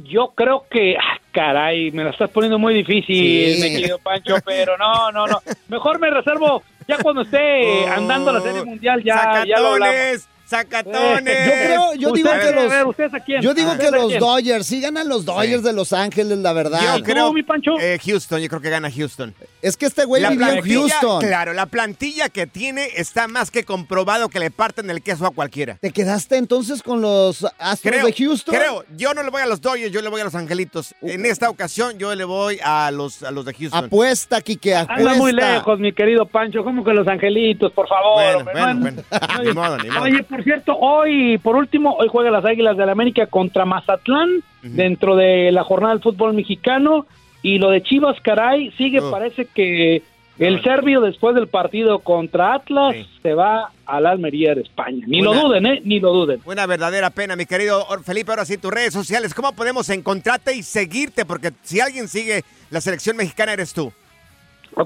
Yo 0.04 0.34
creo 0.36 0.66
que, 0.70 0.96
ah, 0.98 1.21
caray, 1.32 1.92
me 1.92 2.04
la 2.04 2.12
estás 2.12 2.30
poniendo 2.30 2.60
muy 2.60 2.74
difícil, 2.74 3.56
Sí. 3.56 3.62
mi 3.62 3.70
querido 3.76 3.98
Pancho, 4.00 4.36
pero 4.46 4.78
no, 4.78 5.12
no, 5.12 5.28
no. 5.28 5.42
Mejor 5.70 6.00
me 6.00 6.10
reservo, 6.10 6.64
ya 6.88 6.98
cuando 6.98 7.22
esté 7.22 7.88
andando 7.88 8.32
la 8.32 8.42
serie 8.42 8.64
mundial, 8.64 9.02
ya, 9.04 9.44
ya 9.48 9.60
lo 9.60 9.70
hablamos. 9.74 10.28
¡Sacatones! 10.52 11.00
¡Sacatones! 11.00 11.46
Yo 11.46 11.52
creo, 11.52 11.94
yo 11.96 12.12
digo 12.12 12.30
que 12.30 12.36
a 12.36 12.38
ver, 12.38 12.56
los. 12.56 12.90
¿ustedes 12.90 13.14
a 13.14 13.20
quién? 13.22 13.42
Yo 13.42 13.54
digo 13.54 13.72
¿A 13.72 13.78
que 13.78 13.90
los 13.92 14.08
quién? 14.08 14.20
Dodgers, 14.20 14.66
sí 14.68 14.82
ganan 14.82 15.08
los 15.08 15.26
Dodgers 15.26 15.64
de 15.64 15.74
Los 15.74 15.94
Ángeles, 15.94 16.38
la 16.40 16.54
verdad. 16.54 16.98
Yo 16.98 17.04
creo, 17.04 17.32
mi 17.34 17.44
Pancho? 17.44 17.80
eh, 17.80 17.98
Houston, 18.06 18.42
yo 18.42 18.50
creo 18.50 18.62
que 18.62 18.70
gana 18.70 18.92
Houston. 18.92 19.34
Es 19.62 19.78
que 19.78 19.86
este 19.86 20.06
güey 20.06 20.26
vivió 20.28 20.48
en 20.50 20.62
Houston. 20.62 21.22
Claro, 21.22 21.54
la 21.54 21.66
plantilla 21.68 22.30
que 22.30 22.48
tiene 22.48 22.88
está 22.96 23.28
más 23.28 23.50
que 23.52 23.64
comprobado 23.64 24.30
que 24.30 24.40
le 24.40 24.52
parten 24.52 24.90
el 24.90 25.02
queso 25.02 25.26
a 25.26 25.32
cualquiera. 25.32 25.78
¿Te 25.80 25.92
quedaste 25.92 26.38
entonces 26.38 26.84
con 26.84 27.02
los 27.02 27.46
Astros 27.58 27.94
Creo, 27.94 28.06
de 28.06 28.14
Houston? 28.14 28.56
creo, 28.56 28.84
yo 28.98 29.14
no 29.14 29.24
le 29.24 29.30
voy 29.30 29.42
a 29.42 29.46
los 29.46 29.62
Dodgers, 29.62 29.92
yo 29.92 30.02
le 30.02 30.10
voy 30.10 30.22
a 30.22 30.26
los 30.26 30.36
Angelitos. 30.36 30.94
En 31.02 31.26
esta 31.26 31.50
ocasión 31.50 31.98
yo 31.98 32.14
le 32.16 32.24
voy 32.26 32.60
a 32.64 32.92
los, 32.92 33.24
a 33.24 33.32
los 33.32 33.46
de 33.46 33.54
Houston. 33.54 33.86
Apuesta, 33.86 34.42
Kike, 34.42 34.76
apuesta. 34.76 35.02
Anda 35.12 35.14
muy 35.16 35.32
lejos, 35.32 35.80
mi 35.80 35.94
querido 35.94 36.26
Pancho, 36.26 36.64
como 36.64 36.84
que 36.84 36.92
los 36.94 37.08
angelitos, 37.08 37.72
por 37.72 37.88
favor. 37.88 38.16
Bueno, 38.16 38.40
hombre, 38.40 38.54
bueno, 38.54 38.74
no- 38.74 38.80
bueno. 38.82 39.04
Ni 39.44 39.52
modo, 39.54 39.78
ni 39.78 39.90
modo. 39.90 40.02
Oye, 40.04 40.24
por 40.24 40.41
cierto, 40.44 40.78
hoy, 40.78 41.38
por 41.40 41.56
último, 41.56 41.96
hoy 42.00 42.08
juegan 42.08 42.34
las 42.34 42.46
Águilas 42.46 42.78
del 42.78 42.90
América 42.90 43.26
contra 43.28 43.66
Mazatlán 43.66 44.30
dentro 44.62 45.16
de 45.16 45.52
la 45.52 45.64
jornada 45.64 45.94
del 45.94 46.04
fútbol 46.04 46.34
mexicano 46.34 47.06
y 47.42 47.58
lo 47.58 47.70
de 47.72 47.82
Chivas, 47.82 48.20
caray, 48.22 48.72
sigue, 48.78 49.00
Oh. 49.02 49.10
parece 49.12 49.46
que 49.46 50.04
el 50.40 50.62
serbio 50.64 51.02
después 51.02 51.36
del 51.36 51.48
partido 51.48 52.00
contra 52.00 52.54
Atlas 52.56 52.96
se 53.22 53.34
va 53.34 53.72
a 53.86 54.00
la 54.02 54.12
Almería 54.12 54.56
de 54.56 54.62
España. 54.62 55.04
Ni 55.08 55.22
lo 55.22 55.34
duden, 55.34 55.66
¿eh? 55.66 55.82
Ni 55.84 56.00
lo 56.00 56.12
duden. 56.14 56.40
Una 56.46 56.66
verdadera 56.66 57.10
pena, 57.10 57.36
mi 57.36 57.46
querido 57.46 57.86
Felipe. 58.04 58.32
Ahora 58.32 58.46
sí, 58.46 58.58
tus 58.58 58.72
redes 58.72 58.94
sociales. 58.94 59.34
¿Cómo 59.34 59.52
podemos 59.54 59.90
encontrarte 59.90 60.56
y 60.56 60.64
seguirte? 60.64 61.26
Porque 61.26 61.52
si 61.64 61.80
alguien 61.80 62.08
sigue 62.08 62.44
la 62.72 62.82
selección 62.82 63.18
mexicana, 63.18 63.54
eres 63.54 63.74
tú. 63.74 63.92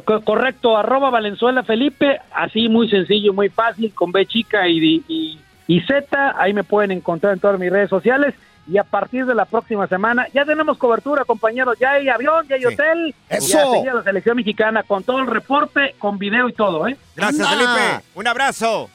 Co- 0.04 0.22
Correcto, 0.22 0.76
arroba 0.76 1.10
Valenzuela 1.12 1.64
Felipe, 1.64 2.20
así 2.34 2.68
muy 2.68 2.90
sencillo, 2.90 3.34
muy 3.34 3.50
fácil, 3.50 3.94
con 3.94 4.12
B 4.12 4.26
chica 4.26 4.68
y, 4.68 5.04
y, 5.08 5.40
y 5.68 5.82
Z, 5.82 6.36
ahí 6.38 6.54
me 6.54 6.64
pueden 6.64 6.92
encontrar 6.92 7.34
en 7.34 7.40
todas 7.40 7.60
mis 7.60 7.72
redes 7.72 7.90
sociales 7.90 8.34
y 8.68 8.78
a 8.78 8.84
partir 8.84 9.26
de 9.26 9.36
la 9.36 9.46
próxima 9.46 9.88
semana 9.88 10.28
ya 10.34 10.44
tenemos 10.46 10.78
cobertura, 10.78 11.24
compañeros, 11.24 11.78
ya 11.80 11.92
hay 11.92 12.10
avión, 12.10 12.48
ya 12.48 12.56
hay 12.56 12.66
hotel, 12.66 13.14
¡Eso! 13.30 13.84
ya 13.86 13.94
la 13.94 14.04
selección 14.04 14.38
mexicana 14.38 14.84
con 14.84 15.04
todo 15.04 15.20
el 15.20 15.28
reporte, 15.28 15.96
con 16.00 16.18
video 16.18 16.50
y 16.50 16.54
todo, 16.54 16.88
¿eh? 16.88 16.98
Gracias, 17.16 17.48
¡Anda! 17.48 17.76
Felipe. 17.76 18.04
Un 18.16 18.28
abrazo. 18.28 18.90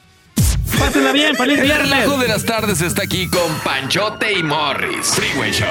Pásenla 0.79 1.11
bien, 1.11 1.35
feliz 1.35 1.59
El 1.59 1.65
viernes. 1.65 1.89
relajo 1.89 2.17
de 2.19 2.27
las 2.27 2.43
tardes 2.43 2.81
está 2.81 3.03
aquí 3.03 3.29
con 3.29 3.53
Panchote 3.63 4.33
y 4.33 4.43
Morris. 4.43 5.13
Freeway 5.15 5.51
Show. 5.51 5.67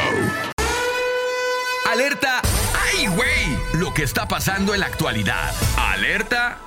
Alerta. 1.91 2.41
Lo 3.75 3.95
que 3.95 4.03
está 4.03 4.27
pasando 4.27 4.75
en 4.75 4.81
la 4.81 4.87
actualidad. 4.87 5.53
Alerta. 5.77 6.59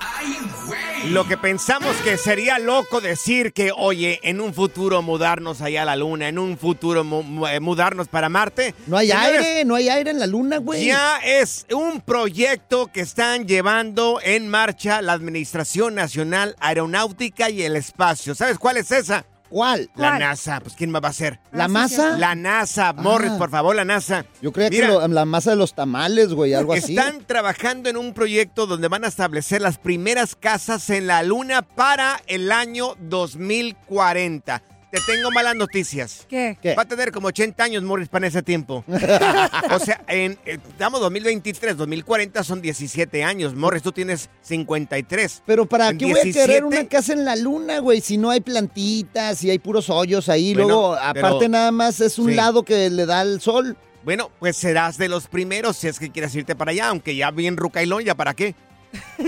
Lo 1.10 1.28
que 1.28 1.36
pensamos 1.36 1.94
que 1.98 2.16
sería 2.16 2.58
loco 2.58 3.00
decir 3.02 3.52
que, 3.52 3.70
oye, 3.76 4.20
en 4.22 4.40
un 4.40 4.54
futuro 4.54 5.02
mudarnos 5.02 5.60
allá 5.60 5.82
a 5.82 5.84
la 5.84 5.96
luna, 5.96 6.28
en 6.28 6.38
un 6.38 6.56
futuro 6.56 7.04
mu- 7.04 7.46
eh, 7.46 7.60
mudarnos 7.60 8.08
para 8.08 8.30
Marte. 8.30 8.74
No 8.86 8.96
hay 8.96 9.08
Señores, 9.08 9.44
aire, 9.44 9.64
no 9.66 9.74
hay 9.74 9.88
aire 9.90 10.10
en 10.12 10.18
la 10.18 10.26
luna, 10.26 10.56
güey. 10.58 10.86
Ya 10.86 11.18
es 11.18 11.66
un 11.70 12.00
proyecto 12.00 12.86
que 12.86 13.00
están 13.02 13.46
llevando 13.46 14.18
en 14.22 14.48
marcha 14.48 15.02
la 15.02 15.12
Administración 15.12 15.94
Nacional 15.94 16.56
Aeronáutica 16.58 17.50
y 17.50 17.62
el 17.62 17.76
Espacio. 17.76 18.34
¿Sabes 18.34 18.58
cuál 18.58 18.78
es 18.78 18.90
esa? 18.90 19.26
¿Cuál? 19.54 19.88
La 19.94 20.08
¿Cuál? 20.08 20.18
NASA. 20.18 20.58
Pues 20.58 20.74
¿quién 20.74 20.90
más 20.90 21.00
va 21.04 21.10
a 21.10 21.12
ser? 21.12 21.38
¿La 21.52 21.68
masa? 21.68 22.18
La 22.18 22.34
NASA. 22.34 22.92
Morris, 22.92 23.30
Ah. 23.34 23.38
por 23.38 23.50
favor, 23.50 23.76
la 23.76 23.84
NASA. 23.84 24.24
Yo 24.42 24.52
creía 24.52 24.68
Mira, 24.68 24.86
que 24.88 24.92
lo- 24.94 25.06
la 25.06 25.24
masa 25.24 25.50
de 25.50 25.56
los 25.56 25.74
tamales, 25.76 26.32
güey, 26.32 26.54
algo 26.54 26.72
así. 26.72 26.96
Están 26.98 27.24
trabajando 27.24 27.88
en 27.88 27.96
un 27.96 28.14
proyecto 28.14 28.66
donde 28.66 28.88
van 28.88 29.04
a 29.04 29.06
establecer 29.06 29.62
las 29.62 29.78
primeras 29.78 30.34
casas 30.34 30.90
en 30.90 31.06
la 31.06 31.22
Luna 31.22 31.62
para 31.62 32.20
el 32.26 32.50
año 32.50 32.96
2040. 32.98 34.60
Te 34.94 35.12
tengo 35.12 35.30
malas 35.32 35.56
noticias. 35.56 36.24
¿Qué? 36.28 36.56
Va 36.78 36.82
a 36.82 36.84
tener 36.88 37.10
como 37.10 37.26
80 37.26 37.64
años 37.64 37.82
Morris 37.82 38.08
para 38.08 38.28
ese 38.28 38.42
tiempo. 38.44 38.84
o 38.88 39.78
sea, 39.80 40.04
en, 40.06 40.38
eh, 40.46 40.58
estamos 40.68 41.00
2023, 41.00 41.76
2040 41.76 42.44
son 42.44 42.62
17 42.62 43.24
años. 43.24 43.56
Morris, 43.56 43.82
tú 43.82 43.90
tienes 43.90 44.30
53. 44.42 45.42
Pero 45.46 45.66
¿para 45.66 45.88
En 45.88 45.98
qué 45.98 46.04
voy 46.04 46.12
a 46.20 46.22
querer 46.22 46.32
17? 46.62 46.64
una 46.64 46.88
casa 46.88 47.12
en 47.12 47.24
la 47.24 47.34
luna, 47.34 47.80
güey? 47.80 48.00
Si 48.00 48.16
no 48.18 48.30
hay 48.30 48.40
plantitas, 48.40 49.38
si 49.38 49.50
hay 49.50 49.58
puros 49.58 49.90
hoyos 49.90 50.28
ahí. 50.28 50.54
Bueno, 50.54 50.68
Luego, 50.68 50.96
pero- 51.12 51.26
aparte 51.26 51.48
nada 51.48 51.72
más 51.72 52.00
es 52.00 52.16
un 52.20 52.28
Sí. 52.30 52.36
lado 52.36 52.62
que 52.62 52.88
le 52.88 53.04
da 53.04 53.22
el 53.22 53.40
sol. 53.40 53.76
Bueno, 54.04 54.30
pues 54.38 54.56
serás 54.58 54.98
de 54.98 55.08
los 55.08 55.28
primeros 55.28 55.78
si 55.78 55.88
es 55.88 55.98
que 55.98 56.10
quieres 56.10 56.34
irte 56.34 56.54
para 56.54 56.72
allá, 56.72 56.88
aunque 56.88 57.16
ya 57.16 57.30
bien 57.30 57.56
rucailón, 57.56 58.04
¿ya 58.04 58.14
para 58.14 58.34
qué? 58.34 58.54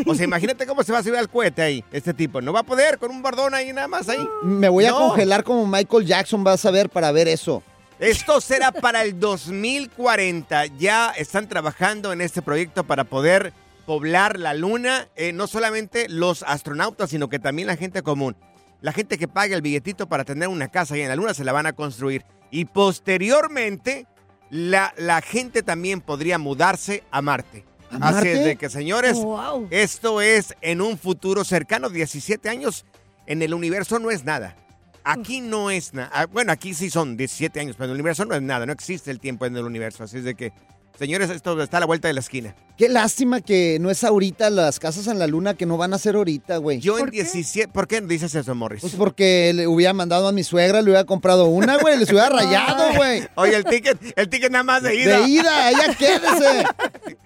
O 0.06 0.14
sea, 0.14 0.24
imagínate 0.24 0.66
cómo 0.66 0.82
se 0.82 0.92
va 0.92 0.98
a 0.98 1.02
subir 1.02 1.16
al 1.16 1.28
cohete 1.28 1.62
ahí, 1.62 1.84
este 1.92 2.12
tipo. 2.14 2.40
No 2.40 2.52
va 2.52 2.60
a 2.60 2.62
poder 2.64 2.98
con 2.98 3.10
un 3.10 3.22
bordón 3.22 3.54
ahí 3.54 3.72
nada 3.72 3.88
más 3.88 4.08
ahí. 4.08 4.26
Me 4.42 4.68
voy 4.68 4.84
a 4.86 4.90
No. 4.90 4.98
congelar 5.08 5.44
como 5.44 5.66
Michael 5.66 6.06
Jackson, 6.06 6.44
vas 6.44 6.64
a 6.64 6.70
ver, 6.70 6.88
para 6.90 7.10
ver 7.12 7.28
eso. 7.28 7.62
Esto 7.98 8.40
será 8.40 8.72
para 8.72 9.02
el 9.02 9.18
2040. 9.18 10.66
Ya 10.78 11.10
están 11.10 11.48
trabajando 11.48 12.12
en 12.12 12.20
este 12.20 12.42
proyecto 12.42 12.84
para 12.84 13.04
poder 13.04 13.52
poblar 13.86 14.38
la 14.38 14.52
luna. 14.54 15.08
Eh, 15.16 15.32
no 15.32 15.46
solamente 15.46 16.06
los 16.08 16.42
astronautas, 16.42 17.10
sino 17.10 17.28
que 17.28 17.38
también 17.38 17.68
la 17.68 17.76
gente 17.76 18.02
común. 18.02 18.36
La 18.82 18.92
gente 18.92 19.16
que 19.16 19.28
paga 19.28 19.54
el 19.56 19.62
billetito 19.62 20.06
para 20.08 20.24
tener 20.24 20.48
una 20.48 20.68
casa 20.68 20.94
ahí 20.94 21.00
en 21.00 21.08
la 21.08 21.16
luna 21.16 21.32
se 21.34 21.44
la 21.44 21.52
van 21.52 21.66
a 21.66 21.72
construir. 21.72 22.24
Y 22.50 22.66
posteriormente, 22.66 24.06
la, 24.50 24.92
la 24.98 25.20
gente 25.22 25.62
también 25.62 26.00
podría 26.00 26.38
mudarse 26.38 27.02
a 27.10 27.22
Marte. 27.22 27.64
¿A 27.90 28.08
Así 28.08 28.28
es 28.28 28.44
de 28.44 28.56
que, 28.56 28.68
señores, 28.68 29.16
Wow. 29.16 29.68
esto 29.70 30.20
es 30.20 30.54
en 30.60 30.80
un 30.80 30.98
futuro 30.98 31.44
cercano, 31.44 31.88
17 31.88 32.48
años. 32.48 32.84
En 33.26 33.42
el 33.42 33.54
universo 33.54 33.98
no 33.98 34.10
es 34.10 34.24
nada. 34.24 34.56
Aquí 35.04 35.40
no 35.40 35.70
es 35.70 35.94
nada. 35.94 36.26
Bueno, 36.26 36.52
aquí 36.52 36.74
sí 36.74 36.90
son 36.90 37.16
17 37.16 37.60
años, 37.60 37.76
pero 37.76 37.84
en 37.86 37.90
el 37.90 37.94
universo 37.96 38.24
no 38.24 38.34
es 38.34 38.42
nada. 38.42 38.66
No 38.66 38.72
existe 38.72 39.10
el 39.10 39.20
tiempo 39.20 39.46
en 39.46 39.56
el 39.56 39.64
universo. 39.64 40.02
Así 40.04 40.18
es 40.18 40.24
de 40.24 40.34
que, 40.34 40.52
señores, 40.98 41.30
esto 41.30 41.60
está 41.62 41.78
a 41.78 41.80
la 41.80 41.86
vuelta 41.86 42.08
de 42.08 42.14
la 42.14 42.20
esquina. 42.20 42.54
Qué 42.76 42.88
lástima 42.88 43.40
que 43.40 43.78
no 43.80 43.90
es 43.90 44.04
ahorita 44.04 44.50
las 44.50 44.78
casas 44.78 45.06
en 45.06 45.18
la 45.18 45.26
luna, 45.26 45.54
que 45.54 45.64
no 45.64 45.76
van 45.78 45.94
a 45.94 45.98
ser 45.98 46.16
ahorita, 46.16 46.58
güey. 46.58 46.78
Yo 46.78 46.98
en 46.98 47.10
17. 47.10 47.72
¿Por 47.72 47.88
qué 47.88 48.00
dices 48.02 48.34
eso, 48.34 48.54
Morris? 48.54 48.82
Pues 48.82 48.94
porque 48.94 49.52
le 49.54 49.66
hubiera 49.66 49.94
mandado 49.94 50.28
a 50.28 50.32
mi 50.32 50.44
suegra, 50.44 50.82
le 50.82 50.90
hubiera 50.90 51.04
comprado 51.04 51.46
una, 51.46 51.78
güey, 51.78 51.98
les 51.98 52.10
hubiera 52.10 52.28
rayado, 52.28 52.92
güey. 52.96 53.26
Oye, 53.36 53.56
el 53.56 53.64
ticket, 53.64 53.98
el 54.16 54.28
ticket 54.28 54.50
nada 54.50 54.64
más 54.64 54.82
de 54.82 54.94
ida. 54.94 55.20
De 55.20 55.28
ida, 55.28 55.72
ya 55.72 55.94
quédese. 55.94 56.64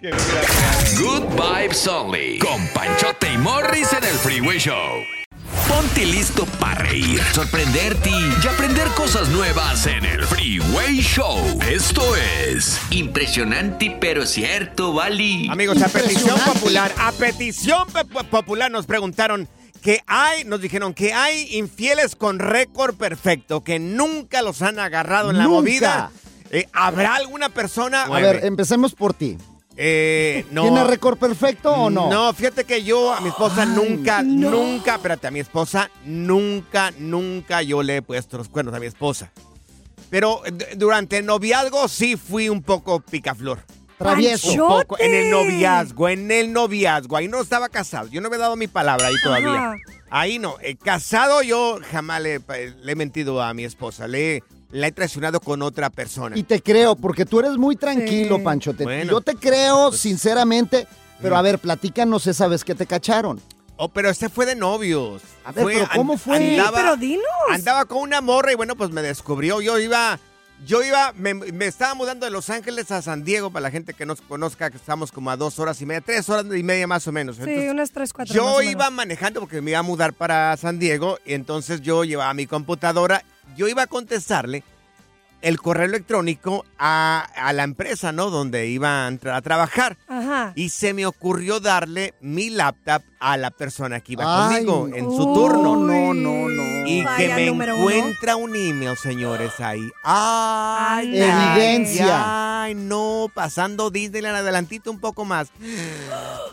Good 1.01 1.25
vibes 1.35 1.87
only. 1.89 2.39
Con 2.39 2.67
Panchote 2.69 3.33
y 3.33 3.39
Morris 3.39 3.93
en 3.93 4.05
el 4.05 4.15
Freeway 4.15 4.59
Show. 4.59 5.20
Ponte 5.81 6.05
listo 6.05 6.45
para 6.61 6.75
reír, 6.83 7.23
sorprenderte 7.33 8.11
y 8.11 8.47
aprender 8.47 8.87
cosas 8.89 9.31
nuevas 9.31 9.87
en 9.87 10.05
el 10.05 10.27
Freeway 10.27 10.99
Show. 11.01 11.39
Esto 11.67 12.03
es 12.17 12.79
Impresionante, 12.91 13.97
pero 13.99 14.27
cierto, 14.27 14.93
Bali. 14.93 15.49
Amigos, 15.51 15.81
a 15.81 15.89
petición 15.89 16.39
popular, 16.41 16.93
a 16.99 17.13
petición 17.13 17.89
pe- 17.91 18.05
popular 18.25 18.71
nos 18.71 18.85
preguntaron 18.85 19.49
que 19.81 20.03
hay, 20.07 20.45
nos 20.45 20.61
dijeron 20.61 20.93
que 20.93 21.15
hay 21.15 21.49
infieles 21.57 22.15
con 22.15 22.41
récord 22.41 22.95
perfecto, 22.97 23.65
que 23.65 23.79
nunca 23.79 24.43
los 24.43 24.61
han 24.61 24.79
agarrado 24.79 25.31
en 25.31 25.39
la 25.39 25.45
Nunca. 25.45 25.55
movida. 25.57 26.11
Eh, 26.51 26.69
¿Habrá 26.75 27.15
alguna 27.15 27.49
persona? 27.49 28.03
A 28.03 28.21
ver, 28.21 28.45
empecemos 28.45 28.95
por 28.95 29.15
ti. 29.15 29.39
Eh, 29.83 30.45
no. 30.51 30.61
¿Tiene 30.61 30.85
récord 30.85 31.19
perfecto 31.19 31.73
o 31.73 31.89
no? 31.89 32.11
No, 32.11 32.35
fíjate 32.35 32.65
que 32.65 32.85
yo 32.85 33.15
a 33.15 33.23
mi 33.23 33.31
esposa 33.31 33.65
nunca, 33.65 34.23
nunca, 34.23 34.97
espérate, 34.97 35.27
a 35.27 35.31
mi 35.31 35.41
esposa 35.41 35.91
nunca, 36.05 36.93
nunca 36.99 37.63
yo 37.63 37.83
le 37.83 37.97
he 37.97 38.03
puesto 38.03 38.37
los 38.37 38.51
cuernos 38.51 38.75
a 38.75 38.79
mi 38.79 38.85
esposa. 38.85 39.33
Pero 40.11 40.43
eh, 40.45 40.75
durante 40.77 41.17
el 41.17 41.25
noviazgo 41.25 41.89
sí 41.89 42.19
fui 42.19 42.51
un 42.51 42.63
poco 42.63 43.01
picaflor. 43.01 43.61
Travieso. 43.97 44.51
Un 44.53 44.69
poco 44.69 44.99
en 44.99 45.15
el 45.15 45.31
noviazgo, 45.31 46.11
en 46.11 46.31
el 46.31 46.53
noviazgo. 46.53 47.17
Ahí 47.17 47.29
no 47.29 47.41
estaba 47.41 47.71
casado. 47.71 48.09
Yo 48.09 48.21
no 48.21 48.27
había 48.27 48.41
dado 48.41 48.57
mi 48.57 48.69
palabra 48.69 49.07
ahí 49.07 49.15
todavía. 49.23 49.55
Ajá. 49.55 49.77
Ahí 50.11 50.39
no. 50.39 50.57
Eh, 50.61 50.77
casado 50.77 51.41
yo 51.41 51.79
jamás 51.91 52.21
le, 52.21 52.39
le 52.39 52.93
he 52.93 52.97
mentido 52.97 53.41
a 53.43 53.55
mi 53.55 53.65
esposa. 53.65 54.07
Le, 54.07 54.43
la 54.73 54.87
he 54.87 54.93
traicionado 54.93 55.41
con 55.41 55.63
otra 55.63 55.91
persona. 55.91 56.37
Y 56.39 56.43
te 56.45 56.63
creo, 56.63 56.95
porque 56.97 57.25
tú 57.27 57.41
eres 57.41 57.57
muy 57.57 57.77
tranquilo, 57.77 58.37
Sí. 58.37 58.43
Pancho. 58.43 58.75
Te- 58.75 58.85
Bueno. 58.85 59.11
yo 59.13 59.21
te 59.21 59.35
creo, 59.35 59.93
sinceramente. 59.93 60.87
Pero 61.23 61.37
a 61.37 61.43
ver, 61.43 61.59
platícanos 61.59 62.27
esa 62.27 62.47
vez 62.49 62.65
que 62.65 62.75
te 62.75 62.87
cacharon. 62.87 63.41
Oh, 63.77 63.89
pero 63.89 64.09
este 64.11 64.29
fue 64.29 64.47
de 64.47 64.55
novios. 64.55 65.23
A 65.45 65.53
ver, 65.53 65.65
pero 65.67 65.89
¿cómo 65.95 66.17
fue? 66.19 66.37
Andaba, 66.37 66.69
Sí, 66.79 66.83
pero 66.83 66.97
dinos. 66.97 67.25
andaba 67.51 67.85
con 67.87 67.99
una 67.99 68.21
morra 68.21 68.53
y 68.53 68.55
bueno, 68.55 68.77
pues 68.77 68.91
me 68.91 69.03
descubrió. 69.03 69.61
Yo 69.61 69.79
iba, 69.79 70.19
yo 70.67 70.83
iba, 70.83 71.13
me, 71.17 71.33
me 71.35 71.67
estaba 71.67 71.95
mudando 71.95 72.25
de 72.27 72.31
Los 72.33 72.49
Ángeles 72.51 72.91
a 72.91 73.01
San 73.03 73.25
Diego, 73.25 73.51
para 73.51 73.63
la 73.65 73.71
gente 73.71 73.93
que 73.95 74.05
nos 74.07 74.21
conozca, 74.21 74.71
que 74.71 74.77
estamos 74.77 75.11
como 75.13 75.31
a 75.31 75.37
dos 75.37 75.59
horas 75.59 75.81
y 75.81 75.87
media, 75.87 76.03
tres 76.03 76.29
horas 76.29 76.45
y 76.55 76.63
media 76.63 76.87
más 76.87 77.07
o 77.07 77.13
menos. 77.13 77.37
Sí, 77.37 77.43
Entonces, 77.43 77.71
unas 77.71 77.91
tres, 77.91 78.13
cuatro. 78.13 78.35
más 78.35 78.37
yo 78.37 78.55
o 78.55 78.59
menos. 78.59 78.73
iba 78.73 78.91
manejando 78.91 79.41
porque 79.41 79.61
me 79.63 79.71
iba 79.73 79.81
a 79.81 79.83
mudar 79.83 80.13
para 80.13 80.57
San 80.59 80.79
Diego 80.79 81.19
y 81.25 81.33
entonces 81.35 81.81
yo 81.81 82.05
llevaba 82.05 82.33
mi 82.35 82.47
computadora. 82.47 83.25
Yo 83.57 83.69
iba 83.69 83.83
a 83.83 83.87
contestarle 83.87 84.63
el 85.43 85.61
correo 85.61 85.87
electrónico 85.87 86.65
a, 86.79 87.27
a 87.37 87.53
la 87.53 87.63
empresa, 87.65 88.13
¿no? 88.13 88.31
Donde 88.31 88.67
iba 88.69 89.05
a 89.05 89.09
entrar 89.09 89.35
a 89.37 89.41
trabajar. 89.43 89.97
Ajá. 90.09 90.53
Y 90.55 90.69
se 90.71 90.93
me 90.95 91.07
ocurrió 91.07 91.61
darle 91.61 92.15
mi 92.21 92.51
laptop 92.51 93.03
a 93.19 93.37
la 93.37 93.51
persona 93.51 94.01
que 94.01 94.13
iba 94.13 94.25
Ay, 94.49 94.65
conmigo 94.65 94.87
no. 94.89 94.97
en 94.97 95.05
su 95.11 95.33
turno. 95.35 95.77
No, 95.77 96.15
no, 96.15 96.49
no. 96.49 96.87
Y 96.87 97.03
Vaya, 97.05 97.37
que 97.37 97.45
me 97.45 97.51
uno. 97.51 97.65
encuentra 97.77 98.37
un 98.37 98.57
email, 98.57 98.97
señores, 98.97 99.53
ahí. 99.61 99.89
¡Ay! 100.05 101.21
Ay, 101.21 101.57
Evidencia. 101.61 102.63
Ay, 102.65 102.75
no, 102.75 103.27
pasando 103.33 103.91
Disneyland 103.91 104.37
adelantito 104.37 104.91
un 104.91 104.99
poco 105.01 105.25
más. 105.25 105.51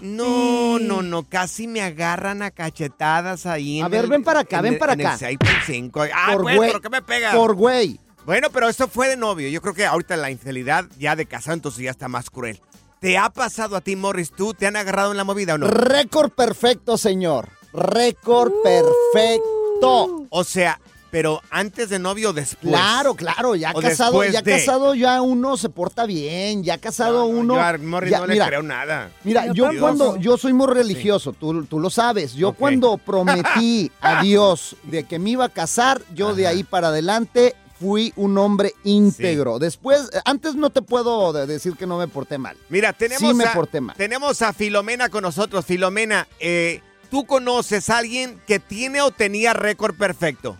No, 0.02 0.80
no, 0.80 1.02
no, 1.02 1.24
casi 1.24 1.68
me 1.68 1.82
agarran 1.82 2.42
a 2.42 2.52
cachetadas 2.52 3.46
ahí. 3.46 3.82
A 3.82 3.86
en 3.86 3.92
ver, 3.92 4.04
el- 4.06 4.10
ven 4.10 4.24
para 4.24 4.42
acá, 4.42 4.58
en 4.58 4.64
ven 4.64 4.74
el- 4.74 4.80
para 4.80 4.94
en 4.94 5.02
el 5.02 5.08
acá. 5.08 5.18
6.5. 5.18 6.10
Ah, 6.14 6.34
Por 6.34 6.42
pues, 6.44 6.56
güey. 6.56 6.70
¿pero 6.70 6.82
qué 6.82 6.90
me 6.90 7.02
pega? 7.02 7.32
Por 7.34 7.56
güey. 7.56 8.00
Bueno, 8.28 8.50
pero 8.52 8.68
esto 8.68 8.90
fue 8.90 9.08
de 9.08 9.16
novio. 9.16 9.48
Yo 9.48 9.62
creo 9.62 9.74
que 9.74 9.86
ahorita 9.86 10.18
la 10.18 10.30
infidelidad 10.30 10.84
ya 11.00 11.16
de 11.16 11.26
casado 11.28 11.54
entonces 11.54 11.82
ya 11.82 11.92
está 11.92 12.10
más 12.10 12.30
cruel. 12.30 12.60
¿Te 13.00 13.18
ha 13.18 13.30
pasado 13.30 13.78
a 13.78 13.82
ti, 13.82 13.96
Morris? 13.96 14.32
¿Tú 14.32 14.54
te 14.54 14.68
han 14.68 14.76
agarrado 14.76 15.12
en 15.12 15.18
la 15.18 15.24
movida 15.24 15.54
o 15.54 15.58
no? 15.58 15.68
Récord 15.70 16.32
perfecto, 16.32 16.98
señor. 16.98 17.48
Récord 17.72 18.52
Uh. 18.52 18.64
perfecto. 18.64 20.26
O 20.30 20.44
sea, 20.44 20.78
pero 21.10 21.42
antes 21.52 21.88
de 21.88 22.00
novio 22.00 22.32
o 22.32 22.34
después. 22.34 22.74
Claro, 22.74 23.14
claro, 23.16 23.56
ya 23.56 23.72
O 23.74 23.80
casado, 23.80 24.22
ya 24.26 24.42
de. 24.42 24.52
casado 24.58 24.94
ya 24.94 25.22
uno 25.22 25.56
se 25.56 25.70
porta 25.70 26.06
bien, 26.06 26.66
ya 26.66 26.80
casado 26.80 27.28
uno. 27.28 27.54
Yo 27.56 27.62
a 27.62 27.78
Morris 27.78 28.12
ya- 28.12 28.20
no 28.20 28.28
le 28.28 28.34
mira, 28.34 28.48
creo 28.48 28.62
nada. 28.62 29.10
Mira, 29.24 29.54
Yo 29.54 29.70
cuando, 29.80 30.18
yo 30.18 30.38
soy 30.38 30.52
muy 30.52 30.68
religioso, 30.68 31.32
tú, 31.32 31.64
tú 31.64 31.80
lo 31.80 31.90
sabes. 31.90 32.34
Yo 32.34 32.52
cuando 32.52 32.98
prometí 33.06 33.90
a 34.02 34.22
Dios 34.22 34.76
de 34.84 35.06
que 35.06 35.18
me 35.18 35.30
iba 35.30 35.46
a 35.46 35.50
casar, 35.50 36.02
yo 36.14 36.36
de 36.36 36.46
ahí 36.48 36.66
para 36.66 36.90
adelante 36.90 37.56
fui 37.80 38.12
un 38.16 38.38
hombre 38.38 38.74
íntegro. 38.84 39.60
Después, 39.60 40.10
antes 40.26 40.56
no 40.56 40.70
te 40.70 40.82
puedo 40.82 41.32
de- 41.34 41.46
decir 41.48 41.76
que 41.76 41.86
no 41.88 41.98
me 41.98 42.08
porté 42.08 42.38
mal. 42.38 42.58
Mira, 42.70 42.94
tenemos, 42.94 43.30
Sí 43.30 43.34
me 43.36 43.46
a, 43.46 43.54
porté 43.54 43.82
mal. 43.82 43.96
tenemos 43.96 44.42
a 44.42 44.54
Filomena 44.54 45.10
con 45.10 45.22
nosotros. 45.24 45.66
Filomena, 45.66 46.28
eh, 46.40 46.82
¿tú 47.12 47.26
conoces 47.26 47.90
a 47.90 48.00
alguien 48.00 48.42
que 48.48 48.60
tiene 48.60 49.02
o 49.02 49.12
tenía 49.12 49.54
récord 49.54 49.96
perfecto? 49.96 50.58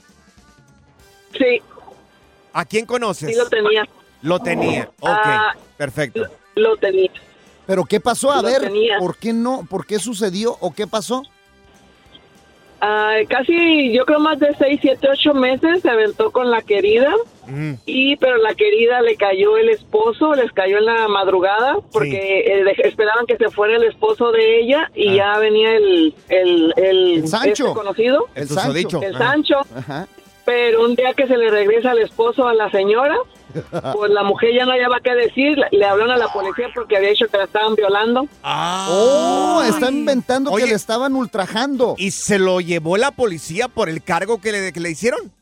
Sí, 1.38 1.62
¿A 2.54 2.66
quién 2.66 2.86
conoces? 2.86 3.30
sí 3.30 3.36
lo 3.36 3.48
tenía. 3.50 3.84
Lo 4.24 4.40
tenía. 4.40 4.90
Ok, 5.00 5.10
Ah, 5.12 5.54
perfecto. 5.78 6.24
Lo 6.56 6.76
tenía. 6.78 7.12
Pero 7.68 7.86
¿qué 7.86 8.00
pasó? 8.00 8.32
A 8.32 8.38
Lo 8.42 8.48
ver, 8.48 8.62
tenía. 8.62 8.98
¿por 8.98 9.16
qué 9.18 9.34
no? 9.34 9.66
¿Por 9.70 9.86
qué 9.86 10.00
sucedió 10.00 10.58
o 10.60 10.74
qué 10.74 10.88
pasó? 10.88 11.22
Ah, 12.82 13.18
casi, 13.30 13.92
yo 13.94 14.06
creo 14.06 14.20
más 14.20 14.40
de 14.40 14.54
6, 14.58 14.80
7, 14.82 15.08
8 15.12 15.34
meses 15.34 15.82
se 15.82 15.90
aventó 15.90 16.32
con 16.32 16.50
la 16.52 16.62
querida. 16.62 17.14
Y 17.86 18.18
pero 18.18 18.36
la 18.40 18.54
querida 18.56 19.02
le 19.02 19.16
cayó 19.16 19.56
el 19.58 19.70
esposo, 19.70 20.36
les 20.36 20.52
cayó 20.52 20.80
en 20.80 20.86
la 20.86 21.08
madrugada 21.08 21.78
porque 21.94 22.40
eh, 22.40 22.76
esperaban 22.84 23.26
que 23.26 23.38
se 23.38 23.50
fuera 23.50 23.78
el 23.78 23.84
esposo 23.84 24.34
de 24.34 24.60
ella 24.60 24.92
y 24.94 25.16
ya 25.16 25.38
venía 25.40 25.78
el 25.78 26.14
el, 26.28 26.74
el, 26.76 27.20
El 27.20 27.28
Sancho. 27.30 27.68
este 27.68 27.74
conocido, 27.74 28.26
El 28.36 28.50
Sancho. 28.50 29.02
el 29.02 29.16
Ajá. 29.16 29.24
Sancho. 29.32 29.56
Ajá. 29.74 30.08
Pero 30.48 30.86
un 30.86 30.96
día 30.96 31.14
que 31.14 31.28
se 31.28 31.36
le 31.36 31.52
regresa 31.52 31.92
el 31.92 32.00
esposo 32.00 32.48
a 32.48 32.54
la 32.54 32.72
señora, 32.72 33.18
pues 33.94 34.12
la 34.12 34.24
mujer 34.24 34.52
ya 34.56 34.66
no 34.66 34.72
hallaba 34.72 35.02
qué 35.02 35.14
decir, 35.14 35.58
le 35.72 35.86
hablaron 35.86 36.14
a 36.14 36.16
la 36.16 36.30
policía 36.30 36.70
porque 36.74 36.96
había 36.96 37.10
dicho 37.10 37.28
que 37.28 37.38
la 37.38 37.44
estaban 37.44 37.76
violando. 37.76 38.30
Oh, 38.46 39.62
está 39.68 39.92
inventando 39.92 40.56
que 40.56 40.66
le 40.66 40.74
estaban 40.74 41.18
ultrajando. 41.18 41.96
¿Y 41.98 42.12
se 42.12 42.40
lo 42.40 42.62
llevó 42.62 42.96
la 42.96 43.12
policía 43.12 43.68
por 43.68 43.90
el 43.90 44.02
cargo 44.02 44.40
que 44.40 44.54
le, 44.54 44.72
que 44.72 44.80
le 44.80 44.90
hicieron? 44.90 45.34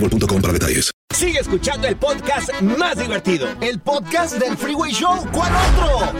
boostmobile.com 0.00 0.40
para 0.42 0.52
detalles. 0.52 0.90
Sigue 1.14 1.38
escuchando 1.40 1.88
el 1.88 1.96
podcast 1.96 2.50
más 2.62 2.98
divertido. 2.98 3.48
El 3.60 3.80
podcast 3.80 4.34
del 4.36 4.56
Freeway 4.56 4.92
Show. 4.92 5.26
¿Cuál 5.32 5.52
otro? 5.54 6.12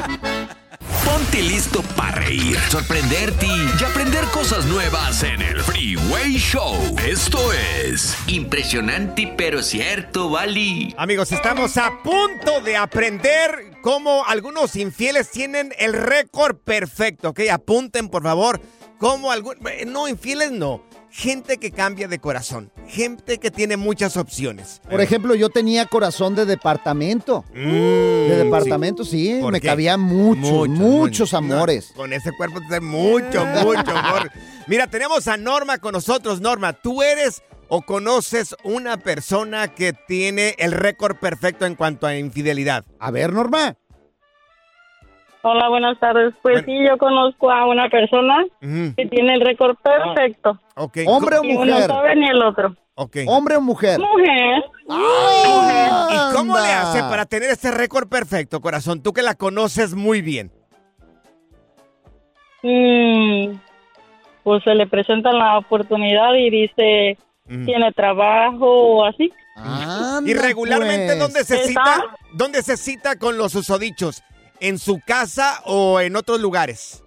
Ponte 1.04 1.40
listo 1.42 1.82
para 1.96 2.16
reír, 2.16 2.58
sorprenderte 2.68 3.46
y 3.46 3.84
aprender 3.84 4.24
cosas 4.26 4.64
nuevas 4.66 5.22
en 5.22 5.40
el 5.40 5.60
Freeway 5.62 6.34
Show. 6.36 6.74
Esto 7.06 7.52
es 7.52 8.16
Impresionante 8.26 9.32
pero 9.36 9.62
cierto, 9.62 10.30
Bali. 10.30 10.94
Amigos, 10.98 11.30
estamos 11.32 11.76
a 11.76 12.02
punto 12.02 12.60
de 12.60 12.76
aprender 12.76 13.78
cómo 13.82 14.24
algunos 14.26 14.74
infieles 14.76 15.30
tienen 15.30 15.72
el 15.78 15.92
récord 15.92 16.56
perfecto, 16.56 17.30
¿ok? 17.30 17.40
Apunten, 17.52 18.08
por 18.08 18.22
favor, 18.22 18.60
cómo 18.98 19.30
algún... 19.30 19.54
eh, 19.68 19.84
No, 19.86 20.08
infieles 20.08 20.50
no. 20.50 20.82
Gente 21.10 21.56
que 21.58 21.70
cambia 21.70 22.08
de 22.08 22.18
corazón. 22.18 22.70
Gente 22.86 23.38
que 23.38 23.50
tiene 23.50 23.76
muchas 23.76 24.16
opciones. 24.16 24.80
Por 24.90 25.00
ejemplo, 25.00 25.34
yo 25.34 25.48
tenía 25.48 25.86
corazón 25.86 26.34
de 26.34 26.44
departamento. 26.46 27.44
de 27.54 28.36
departamento, 28.44 29.04
sí. 29.04 29.34
Mm, 29.34 29.40
¿Por 29.40 29.52
Me 29.52 29.60
qué? 29.60 29.96
muchos, 29.96 30.52
Mucho, 30.52 30.68
muchos 30.72 31.32
mucho. 31.32 31.36
amores. 31.36 31.90
No, 31.90 31.96
con 31.96 32.12
ese 32.12 32.30
cuerpo 32.36 32.60
te 32.68 32.80
mucho, 32.80 33.44
mucho 33.46 33.90
amor. 33.96 34.30
Mira, 34.66 34.86
tenemos 34.88 35.26
a 35.28 35.36
Norma 35.36 35.78
con 35.78 35.92
nosotros. 35.92 36.40
Norma, 36.40 36.72
¿tú 36.74 37.02
eres 37.02 37.42
o 37.68 37.82
conoces 37.82 38.54
una 38.64 38.96
persona 38.96 39.68
que 39.68 39.92
tiene 39.92 40.54
el 40.58 40.72
récord 40.72 41.16
perfecto 41.16 41.66
en 41.66 41.74
cuanto 41.76 42.06
a 42.06 42.16
infidelidad? 42.16 42.84
A 42.98 43.10
ver, 43.10 43.32
Norma. 43.32 43.76
Hola, 45.48 45.68
buenas 45.68 45.96
tardes. 46.00 46.34
Pues 46.42 46.64
sí, 46.66 46.76
yo 46.84 46.98
conozco 46.98 47.52
a 47.52 47.66
una 47.66 47.88
persona 47.88 48.44
que 48.60 49.06
tiene 49.06 49.34
el 49.34 49.40
récord 49.42 49.76
perfecto. 49.76 50.58
Ok. 50.74 50.98
¿Hombre 51.06 51.38
o 51.38 51.44
Y 51.44 51.52
uno 51.54 51.72
mujer? 51.72 51.86
sabe 51.86 52.16
ni 52.16 52.28
el 52.28 52.42
otro. 52.42 52.74
Ok. 52.96 53.18
¿Hombre 53.28 53.54
o 53.54 53.60
mujer? 53.60 54.00
Mujer. 54.00 54.64
¿Y 54.88 56.34
cómo 56.34 56.56
le 56.56 56.72
Anda. 56.72 56.82
hace 56.90 56.98
para 57.02 57.26
tener 57.26 57.50
este 57.50 57.70
récord 57.70 58.08
perfecto, 58.08 58.60
corazón? 58.60 59.04
Tú 59.04 59.12
que 59.12 59.22
la 59.22 59.36
conoces 59.36 59.94
muy 59.94 60.20
bien. 60.20 60.50
Mm, 62.64 63.52
pues 64.42 64.64
se 64.64 64.74
le 64.74 64.88
presenta 64.88 65.32
la 65.32 65.58
oportunidad 65.58 66.34
y 66.34 66.50
dice, 66.50 67.18
tiene 67.46 67.92
trabajo 67.92 68.66
o 68.66 69.04
así. 69.04 69.32
y 70.24 70.34
regularmente, 70.34 71.06
pues. 71.14 71.18
¿dónde 71.20 71.44
se 71.44 71.54
¿Está? 71.54 71.68
cita? 71.68 72.04
¿Dónde 72.32 72.62
se 72.62 72.76
cita 72.76 73.16
con 73.16 73.38
los 73.38 73.52
susodichos? 73.52 74.24
¿En 74.60 74.78
su 74.78 75.00
casa 75.06 75.60
o 75.64 76.00
en 76.00 76.16
otros 76.16 76.40
lugares? 76.40 77.02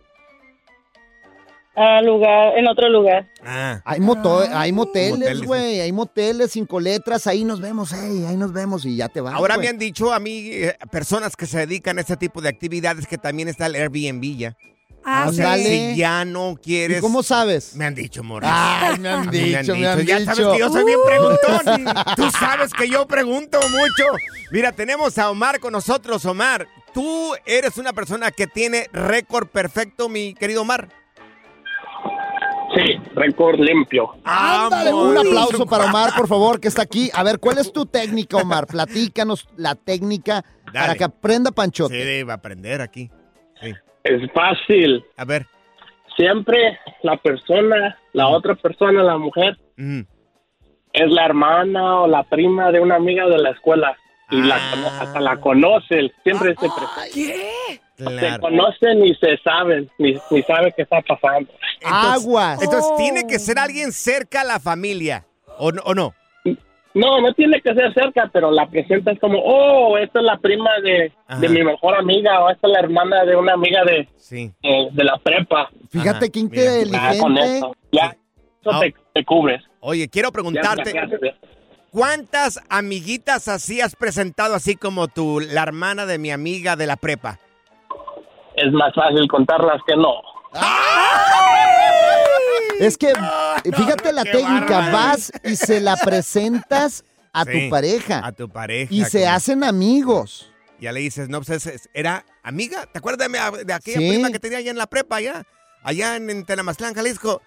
A 1.75 2.01
lugar, 2.01 2.57
en 2.57 2.67
otro 2.67 2.89
lugar. 2.89 3.29
Ah. 3.45 3.81
Hay, 3.85 4.01
moto- 4.01 4.43
hay 4.51 4.71
moteles, 4.73 5.41
güey. 5.43 5.79
Hay 5.79 5.91
moteles, 5.93 6.51
cinco 6.51 6.79
letras. 6.81 7.25
Ahí 7.25 7.45
nos 7.45 7.62
vemos, 7.62 7.93
ey, 7.93 8.25
ahí 8.25 8.35
nos 8.35 8.51
vemos 8.51 8.83
y 8.85 8.97
ya 8.97 9.07
te 9.07 9.21
vas. 9.21 9.33
Ahora 9.35 9.57
me 9.57 9.69
han 9.69 9.77
dicho 9.77 10.12
a 10.12 10.19
mí 10.19 10.49
eh, 10.51 10.75
personas 10.91 11.38
que 11.38 11.45
se 11.45 11.59
dedican 11.59 11.97
a 11.97 12.01
este 12.01 12.17
tipo 12.17 12.41
de 12.41 12.49
actividades 12.49 13.07
que 13.07 13.17
también 13.17 13.47
está 13.47 13.67
el 13.67 13.75
Airbnb 13.75 14.23
ya. 14.38 14.57
Ah, 15.11 15.25
o 15.29 15.33
sea, 15.33 15.55
sí. 15.57 15.63
si 15.63 15.95
ya 15.97 16.23
no 16.25 16.55
quieres. 16.61 16.99
¿Y 16.99 17.01
cómo 17.01 17.23
sabes? 17.23 17.75
Me 17.75 17.85
han 17.85 17.95
dicho, 17.95 18.23
Morris. 18.23 18.49
Ay, 18.51 18.99
me 18.99 19.09
han 19.09 19.27
dicho, 19.31 19.75
me 19.75 19.87
han 19.87 20.05
Ya 20.05 20.19
dicho. 20.19 20.33
sabes 20.35 20.47
que 20.53 20.59
yo 20.59 20.69
soy 20.69 20.85
bien 20.85 20.99
Uh, 20.99 21.05
preguntón. 21.07 21.93
Tú 22.15 22.31
sabes 22.31 22.73
que 22.73 22.89
yo 22.89 23.07
pregunto 23.07 23.59
mucho. 23.71 24.03
Mira, 24.51 24.71
tenemos 24.71 25.17
a 25.17 25.29
Omar 25.29 25.59
con 25.59 25.71
nosotros. 25.73 26.23
Omar, 26.25 26.67
tú 26.93 27.33
eres 27.45 27.77
una 27.77 27.93
persona 27.93 28.31
que 28.31 28.47
tiene 28.47 28.87
récord 28.93 29.47
perfecto, 29.47 30.09
mi 30.09 30.33
querido 30.33 30.61
Omar. 30.61 30.89
Sí, 32.75 32.83
récord 33.15 33.59
limpio. 33.59 34.11
Ándale, 34.23 34.93
un 34.93 35.17
aplauso 35.17 35.65
para 35.65 35.85
Omar, 35.85 36.11
por 36.15 36.27
favor, 36.27 36.59
que 36.59 36.67
está 36.67 36.83
aquí. 36.83 37.09
A 37.13 37.23
ver, 37.23 37.39
¿cuál 37.39 37.57
es 37.57 37.73
tu 37.73 37.85
técnica, 37.87 38.37
Omar? 38.37 38.67
Platícanos 38.67 39.47
la 39.57 39.73
técnica 39.75 40.45
para 40.71 40.93
que 40.95 41.03
aprenda 41.03 41.51
Panchote. 41.51 42.19
Sí, 42.19 42.23
va 42.23 42.33
a 42.33 42.35
aprender 42.35 42.81
aquí. 42.81 43.09
Es 44.03 44.21
fácil. 44.33 45.03
A 45.17 45.25
ver. 45.25 45.45
Siempre 46.15 46.79
la 47.03 47.17
persona, 47.17 47.97
la 48.13 48.27
otra 48.27 48.55
persona, 48.55 49.03
la 49.03 49.17
mujer, 49.17 49.57
es 50.93 51.12
la 51.12 51.25
hermana 51.25 52.01
o 52.01 52.07
la 52.07 52.23
prima 52.23 52.71
de 52.71 52.79
una 52.79 52.95
amiga 52.95 53.25
de 53.27 53.38
la 53.38 53.51
escuela. 53.51 53.97
Y 54.31 54.41
la, 54.43 54.55
Ah. 54.57 54.99
hasta 55.01 55.19
la 55.21 55.39
conocen, 55.39 56.12
siempre 56.23 56.49
se 56.49 56.67
presentan. 56.67 57.09
¿Qué? 57.13 57.81
Se 57.97 58.39
conocen 58.39 59.05
y 59.05 59.15
se 59.15 59.38
saben, 59.39 59.89
ni, 59.97 60.15
ni 60.29 60.43
saben 60.43 60.71
qué 60.75 60.83
está 60.83 61.01
pasando. 61.01 61.51
Entonces- 61.81 62.27
Entonces 62.62 62.91
tiene 62.97 63.25
que 63.27 63.39
ser 63.39 63.57
alguien 63.59 63.91
cerca 63.91 64.41
a 64.41 64.43
la 64.45 64.59
familia. 64.59 65.25
¿O 65.57 65.71
no? 65.71 65.81
o 65.83 65.93
no? 65.95 66.13
No, 66.99 67.21
no 67.21 67.33
tiene 67.33 67.62
que 67.62 67.73
ser 67.73 67.93
cerca, 67.93 68.29
pero 68.33 68.51
la 68.51 68.67
presentas 68.67 69.17
como, 69.19 69.39
oh, 69.39 69.97
esta 69.97 70.19
es 70.19 70.25
la 70.25 70.38
prima 70.38 70.69
de, 70.83 71.12
Ajá. 71.27 71.39
de 71.39 71.49
mi 71.49 71.63
mejor 71.63 71.95
amiga, 71.95 72.43
o 72.43 72.49
esta 72.49 72.67
es 72.67 72.73
la 72.73 72.79
hermana 72.79 73.23
de 73.25 73.35
una 73.35 73.53
amiga 73.53 73.83
de, 73.85 74.07
Sí. 74.17 74.51
eh, 74.63 74.89
de 74.91 75.03
la 75.03 75.17
prepa. 75.17 75.69
Fíjate 75.89 76.29
qué 76.29 76.41
Ya 76.41 76.49
con 76.49 76.57
inteligente. 77.38 77.57
eso, 77.57 77.75
ya, 77.91 78.15
eso 78.62 78.79
te, 78.81 78.93
te 79.13 79.23
cubres. 79.25 79.63
Oye, 79.79 80.09
quiero 80.09 80.31
preguntarte, 80.31 80.91
Ya, 80.93 81.07
ya, 81.07 81.17
ya. 81.23 81.35
¿cuántas 81.91 82.59
amiguitas 82.69 83.47
así 83.47 83.79
has 83.81 83.95
presentado 83.95 84.53
así 84.55 84.75
como 84.75 85.07
tú, 85.07 85.39
la 85.39 85.63
hermana 85.63 86.05
de 86.05 86.17
mi 86.19 86.31
amiga 86.31 86.75
de 86.75 86.85
la 86.88 86.97
prepa? 86.97 87.39
Es 88.55 88.73
más 88.73 88.93
fácil 88.93 89.25
contarlas 89.29 89.79
que 89.88 89.95
no. 89.95 90.15
Es 92.79 92.97
que, 92.97 93.13
fíjate 93.75 94.13
la 94.13 94.23
técnica, 94.23 94.89
vas 94.91 95.31
y 95.43 95.55
se 95.55 95.79
la 95.81 95.95
presentas 95.97 97.03
a 97.33 97.45
Sí, 97.45 97.51
tu 97.65 97.69
pareja. 97.69 98.25
A 98.25 98.31
tu 98.31 98.49
pareja. 98.49 98.93
Y 98.93 99.05
se 99.05 99.27
hacen 99.27 99.63
amigos. 99.63 100.51
Ya 100.79 100.91
le 100.93 101.01
dices, 101.01 101.27
no, 101.29 101.41
pues 101.41 101.49
es- 101.65 101.73
es- 101.75 101.89
era 101.93 102.25
amiga. 102.41 102.85
¿Te 102.91 102.99
acuerdas 102.99 103.27
de, 103.65 103.73
aquella 103.73 103.99
Sí. 103.99 104.09
prima 104.09 104.31
que 104.31 104.39
tenía 104.39 104.59
allá 104.59 104.71
en 104.71 104.77
la 104.77 104.87
prepa, 104.87 105.17
allá? 105.17 105.43
Allá 105.83 106.15
en, 106.15 106.29
en 106.29 106.45
Tenamaslán, 106.45 106.93
Jalisco. 106.93 107.41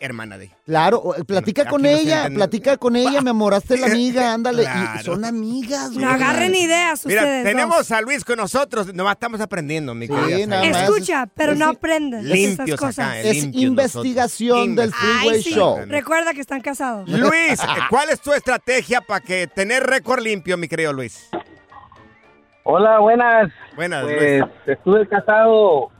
Hermana 0.00 0.38
de. 0.38 0.50
Claro, 0.64 1.02
platica 1.26 1.62
Aquí 1.62 1.70
con 1.70 1.82
no 1.82 1.88
ella, 1.88 2.28
platica 2.32 2.76
con 2.76 2.94
ella, 2.94 3.20
me 3.20 3.30
amoraste 3.30 3.74
de 3.74 3.80
la 3.80 3.86
amiga, 3.92 4.32
ándale. 4.32 4.62
Claro. 4.62 5.00
Y 5.00 5.04
son 5.04 5.24
amigas, 5.24 5.90
No 5.90 6.08
agarren 6.08 6.54
ideas 6.54 7.04
Mira, 7.04 7.22
ustedes 7.22 7.44
tenemos 7.44 7.76
dos. 7.78 7.90
a 7.90 8.00
Luis 8.02 8.24
con 8.24 8.36
nosotros. 8.36 8.94
Nomás 8.94 9.14
estamos 9.14 9.40
aprendiendo, 9.40 9.94
mi 9.96 10.06
Sí, 10.06 10.12
querida. 10.14 10.46
nada 10.46 10.62
Saida. 10.62 10.78
más. 10.78 10.88
Escucha, 10.88 11.26
pero 11.34 11.56
no 11.56 11.66
aprendes 11.70 12.22
de 12.22 12.30
esas 12.44 12.58
Limpios 12.58 12.78
cosas. 12.80 12.98
acá, 13.08 13.18
Es 13.18 13.42
limpios 13.42 13.62
investigación 13.64 14.76
del. 14.76 14.92
Freeway 14.92 15.28
Ay, 15.36 15.42
sí. 15.42 15.50
Show. 15.54 15.78
Recuerda 15.88 16.32
que 16.32 16.40
están 16.42 16.60
casados. 16.60 17.08
Luis, 17.08 17.58
¿cuál 17.90 18.10
es 18.10 18.20
tu 18.20 18.32
estrategia 18.32 19.00
para 19.00 19.18
que 19.20 19.48
tener 19.48 19.82
récord 19.82 20.20
limpio, 20.22 20.56
mi 20.56 20.68
querido 20.68 20.92
Luis? 20.92 21.28
Hola, 22.62 23.00
buenas. 23.00 23.50
Buenas, 23.74 24.04
Pues 24.04 24.40
Luis. 24.42 24.52
estuve 24.66 25.08
casado 25.08 25.90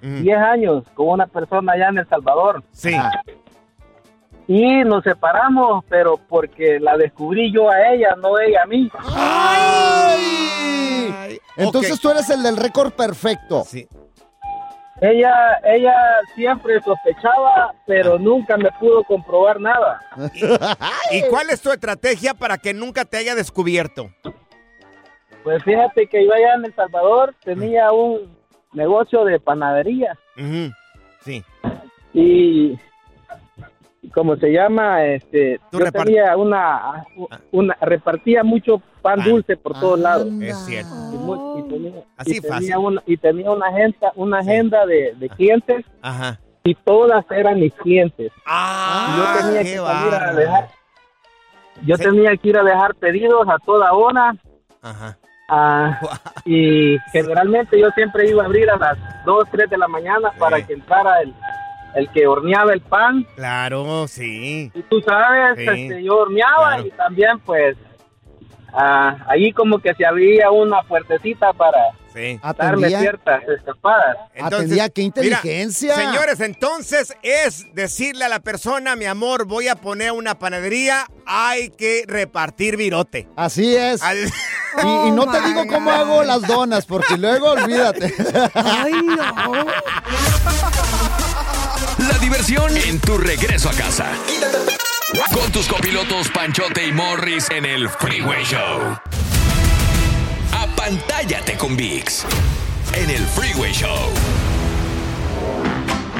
10 0.00 0.36
años 0.38 0.82
con 0.94 1.08
una 1.08 1.26
persona 1.28 1.72
allá 1.72 1.88
en 1.90 1.98
El 1.98 2.08
Salvador. 2.08 2.64
Sí. 2.72 2.94
Y 4.46 4.84
nos 4.84 5.02
separamos, 5.04 5.84
pero 5.88 6.18
porque 6.28 6.78
la 6.78 6.96
descubrí 6.96 7.50
yo 7.52 7.70
a 7.70 7.92
ella, 7.92 8.14
no 8.20 8.38
ella 8.38 8.62
a 8.62 8.66
mí. 8.66 8.90
¡Ay! 9.16 10.54
Entonces 11.56 11.98
tú 12.00 12.10
eres 12.10 12.28
el 12.30 12.42
del 12.42 12.56
récord 12.56 12.92
perfecto. 12.92 13.64
Sí. 13.64 13.88
Ella, 15.00 15.60
ella 15.64 15.94
siempre 16.34 16.80
sospechaba, 16.82 17.74
pero 17.86 18.18
nunca 18.18 18.56
me 18.56 18.70
pudo 18.78 19.02
comprobar 19.04 19.60
nada. 19.60 20.00
¿Y 21.10 21.22
cuál 21.28 21.50
es 21.50 21.60
tu 21.60 21.70
estrategia 21.72 22.34
para 22.34 22.58
que 22.58 22.72
nunca 22.72 23.04
te 23.04 23.16
haya 23.16 23.34
descubierto? 23.34 24.10
Pues 25.42 25.62
fíjate 25.62 26.06
que 26.06 26.24
yo 26.24 26.32
allá 26.32 26.54
en 26.54 26.64
El 26.66 26.74
Salvador 26.74 27.34
tenía 27.44 27.92
un 27.92 28.34
negocio 28.72 29.24
de 29.24 29.40
panadería. 29.40 30.16
Sí. 31.22 31.44
y 32.12 32.78
como 34.12 34.36
se 34.36 34.50
llama, 34.52 35.04
este, 35.04 35.58
yo 35.72 35.78
repart- 35.78 36.04
tenía 36.04 36.36
una, 36.36 37.04
una, 37.52 37.76
repartía 37.80 38.42
mucho 38.44 38.80
pan 39.02 39.22
dulce 39.24 39.56
por 39.56 39.72
todos 39.78 39.98
lados. 39.98 40.26
Es 40.42 40.56
cierto. 40.66 40.90
Y, 41.58 41.62
tenía, 41.68 41.92
Así 42.16 42.36
y 42.36 42.40
fácil. 42.40 42.58
tenía 42.60 42.78
una, 42.78 43.02
y 43.06 43.16
tenía 43.16 43.50
una 43.50 43.66
agenda, 43.68 44.12
una 44.16 44.38
agenda 44.40 44.86
de, 44.86 45.14
de 45.16 45.28
clientes 45.30 45.84
Ajá. 46.02 46.38
y 46.64 46.74
todas 46.74 47.24
eran 47.30 47.60
mis 47.60 47.72
clientes. 47.74 48.32
Ah, 48.46 49.14
yo 49.16 49.42
tenía 49.46 49.62
qué 49.62 49.70
que 49.72 49.76
salir 49.78 50.14
a 50.14 50.32
dejar, 50.34 50.68
yo 51.82 51.98
tenía 51.98 52.36
que 52.36 52.48
ir 52.48 52.58
a 52.58 52.62
dejar 52.62 52.94
pedidos 52.94 53.46
a 53.48 53.58
toda 53.64 53.92
hora 53.92 54.34
Ajá. 54.82 55.18
ah, 55.48 56.00
y 56.44 56.96
generalmente 57.12 57.78
yo 57.80 57.90
siempre 57.90 58.28
iba 58.28 58.42
a 58.42 58.46
abrir 58.46 58.70
a 58.70 58.76
las 58.76 58.98
2, 59.24 59.48
3 59.50 59.70
de 59.70 59.78
la 59.78 59.88
mañana 59.88 60.30
para 60.38 60.64
que 60.64 60.74
entrara 60.74 61.20
el, 61.22 61.34
el 61.94 62.10
que 62.12 62.26
horneaba 62.26 62.72
el 62.72 62.80
pan 62.80 63.26
Claro, 63.36 64.06
sí. 64.08 64.70
y 64.74 64.82
tú 64.82 65.00
sabes, 65.00 65.56
Sí, 65.56 65.64
este, 65.68 66.02
yo 66.02 66.16
horneaba 66.18 66.74
claro. 66.74 66.86
y 66.86 66.90
también 66.92 67.38
pues 67.40 67.76
ah, 68.72 69.16
ahí 69.28 69.52
como 69.52 69.78
que 69.78 69.94
se 69.94 70.04
abría 70.04 70.50
una 70.50 70.82
puertecita 70.82 71.52
para 71.52 71.78
Sí. 72.14 72.38
Atendía. 72.42 73.00
ciertas 73.00 73.42
escapadas. 73.48 74.16
Atendía, 74.40 74.88
qué 74.88 75.00
mira, 75.02 75.06
inteligencia. 75.08 75.96
señores, 75.96 76.38
entonces 76.38 77.12
es 77.24 77.66
decirle 77.74 78.24
a 78.24 78.28
la 78.28 78.38
persona, 78.38 78.94
mi 78.94 79.04
amor, 79.04 79.46
voy 79.46 79.66
a 79.66 79.74
poner 79.74 80.12
una 80.12 80.38
panadería, 80.38 81.06
hay 81.26 81.70
que 81.70 82.04
repartir 82.06 82.76
virote. 82.76 83.26
Así 83.34 83.74
es. 83.74 84.00
Al- 84.00 84.16
Y, 84.26 84.28
y 85.08 85.10
no 85.10 85.26
te 85.28 85.40
digo 85.40 85.66
cómo 85.68 85.90
hago 85.90 86.22
las 86.22 86.42
donas, 86.46 86.86
porque 86.86 87.16
luego 87.18 87.50
olvídate. 87.50 88.14
Ay, 88.54 88.92
no. 88.92 89.52
En 92.46 93.00
tu 93.00 93.16
regreso 93.16 93.70
a 93.70 93.72
casa. 93.72 94.12
Con 95.32 95.50
tus 95.50 95.66
copilotos 95.66 96.28
Panchote 96.28 96.86
y 96.86 96.92
Morris 96.92 97.48
en 97.48 97.64
el 97.64 97.88
Freeway 97.88 98.44
Show. 98.44 98.98
Apantállate 100.52 101.56
con 101.56 101.74
VIX. 101.74 102.26
En 102.92 103.08
el 103.08 103.26
Freeway 103.28 103.72
Show. 103.72 104.10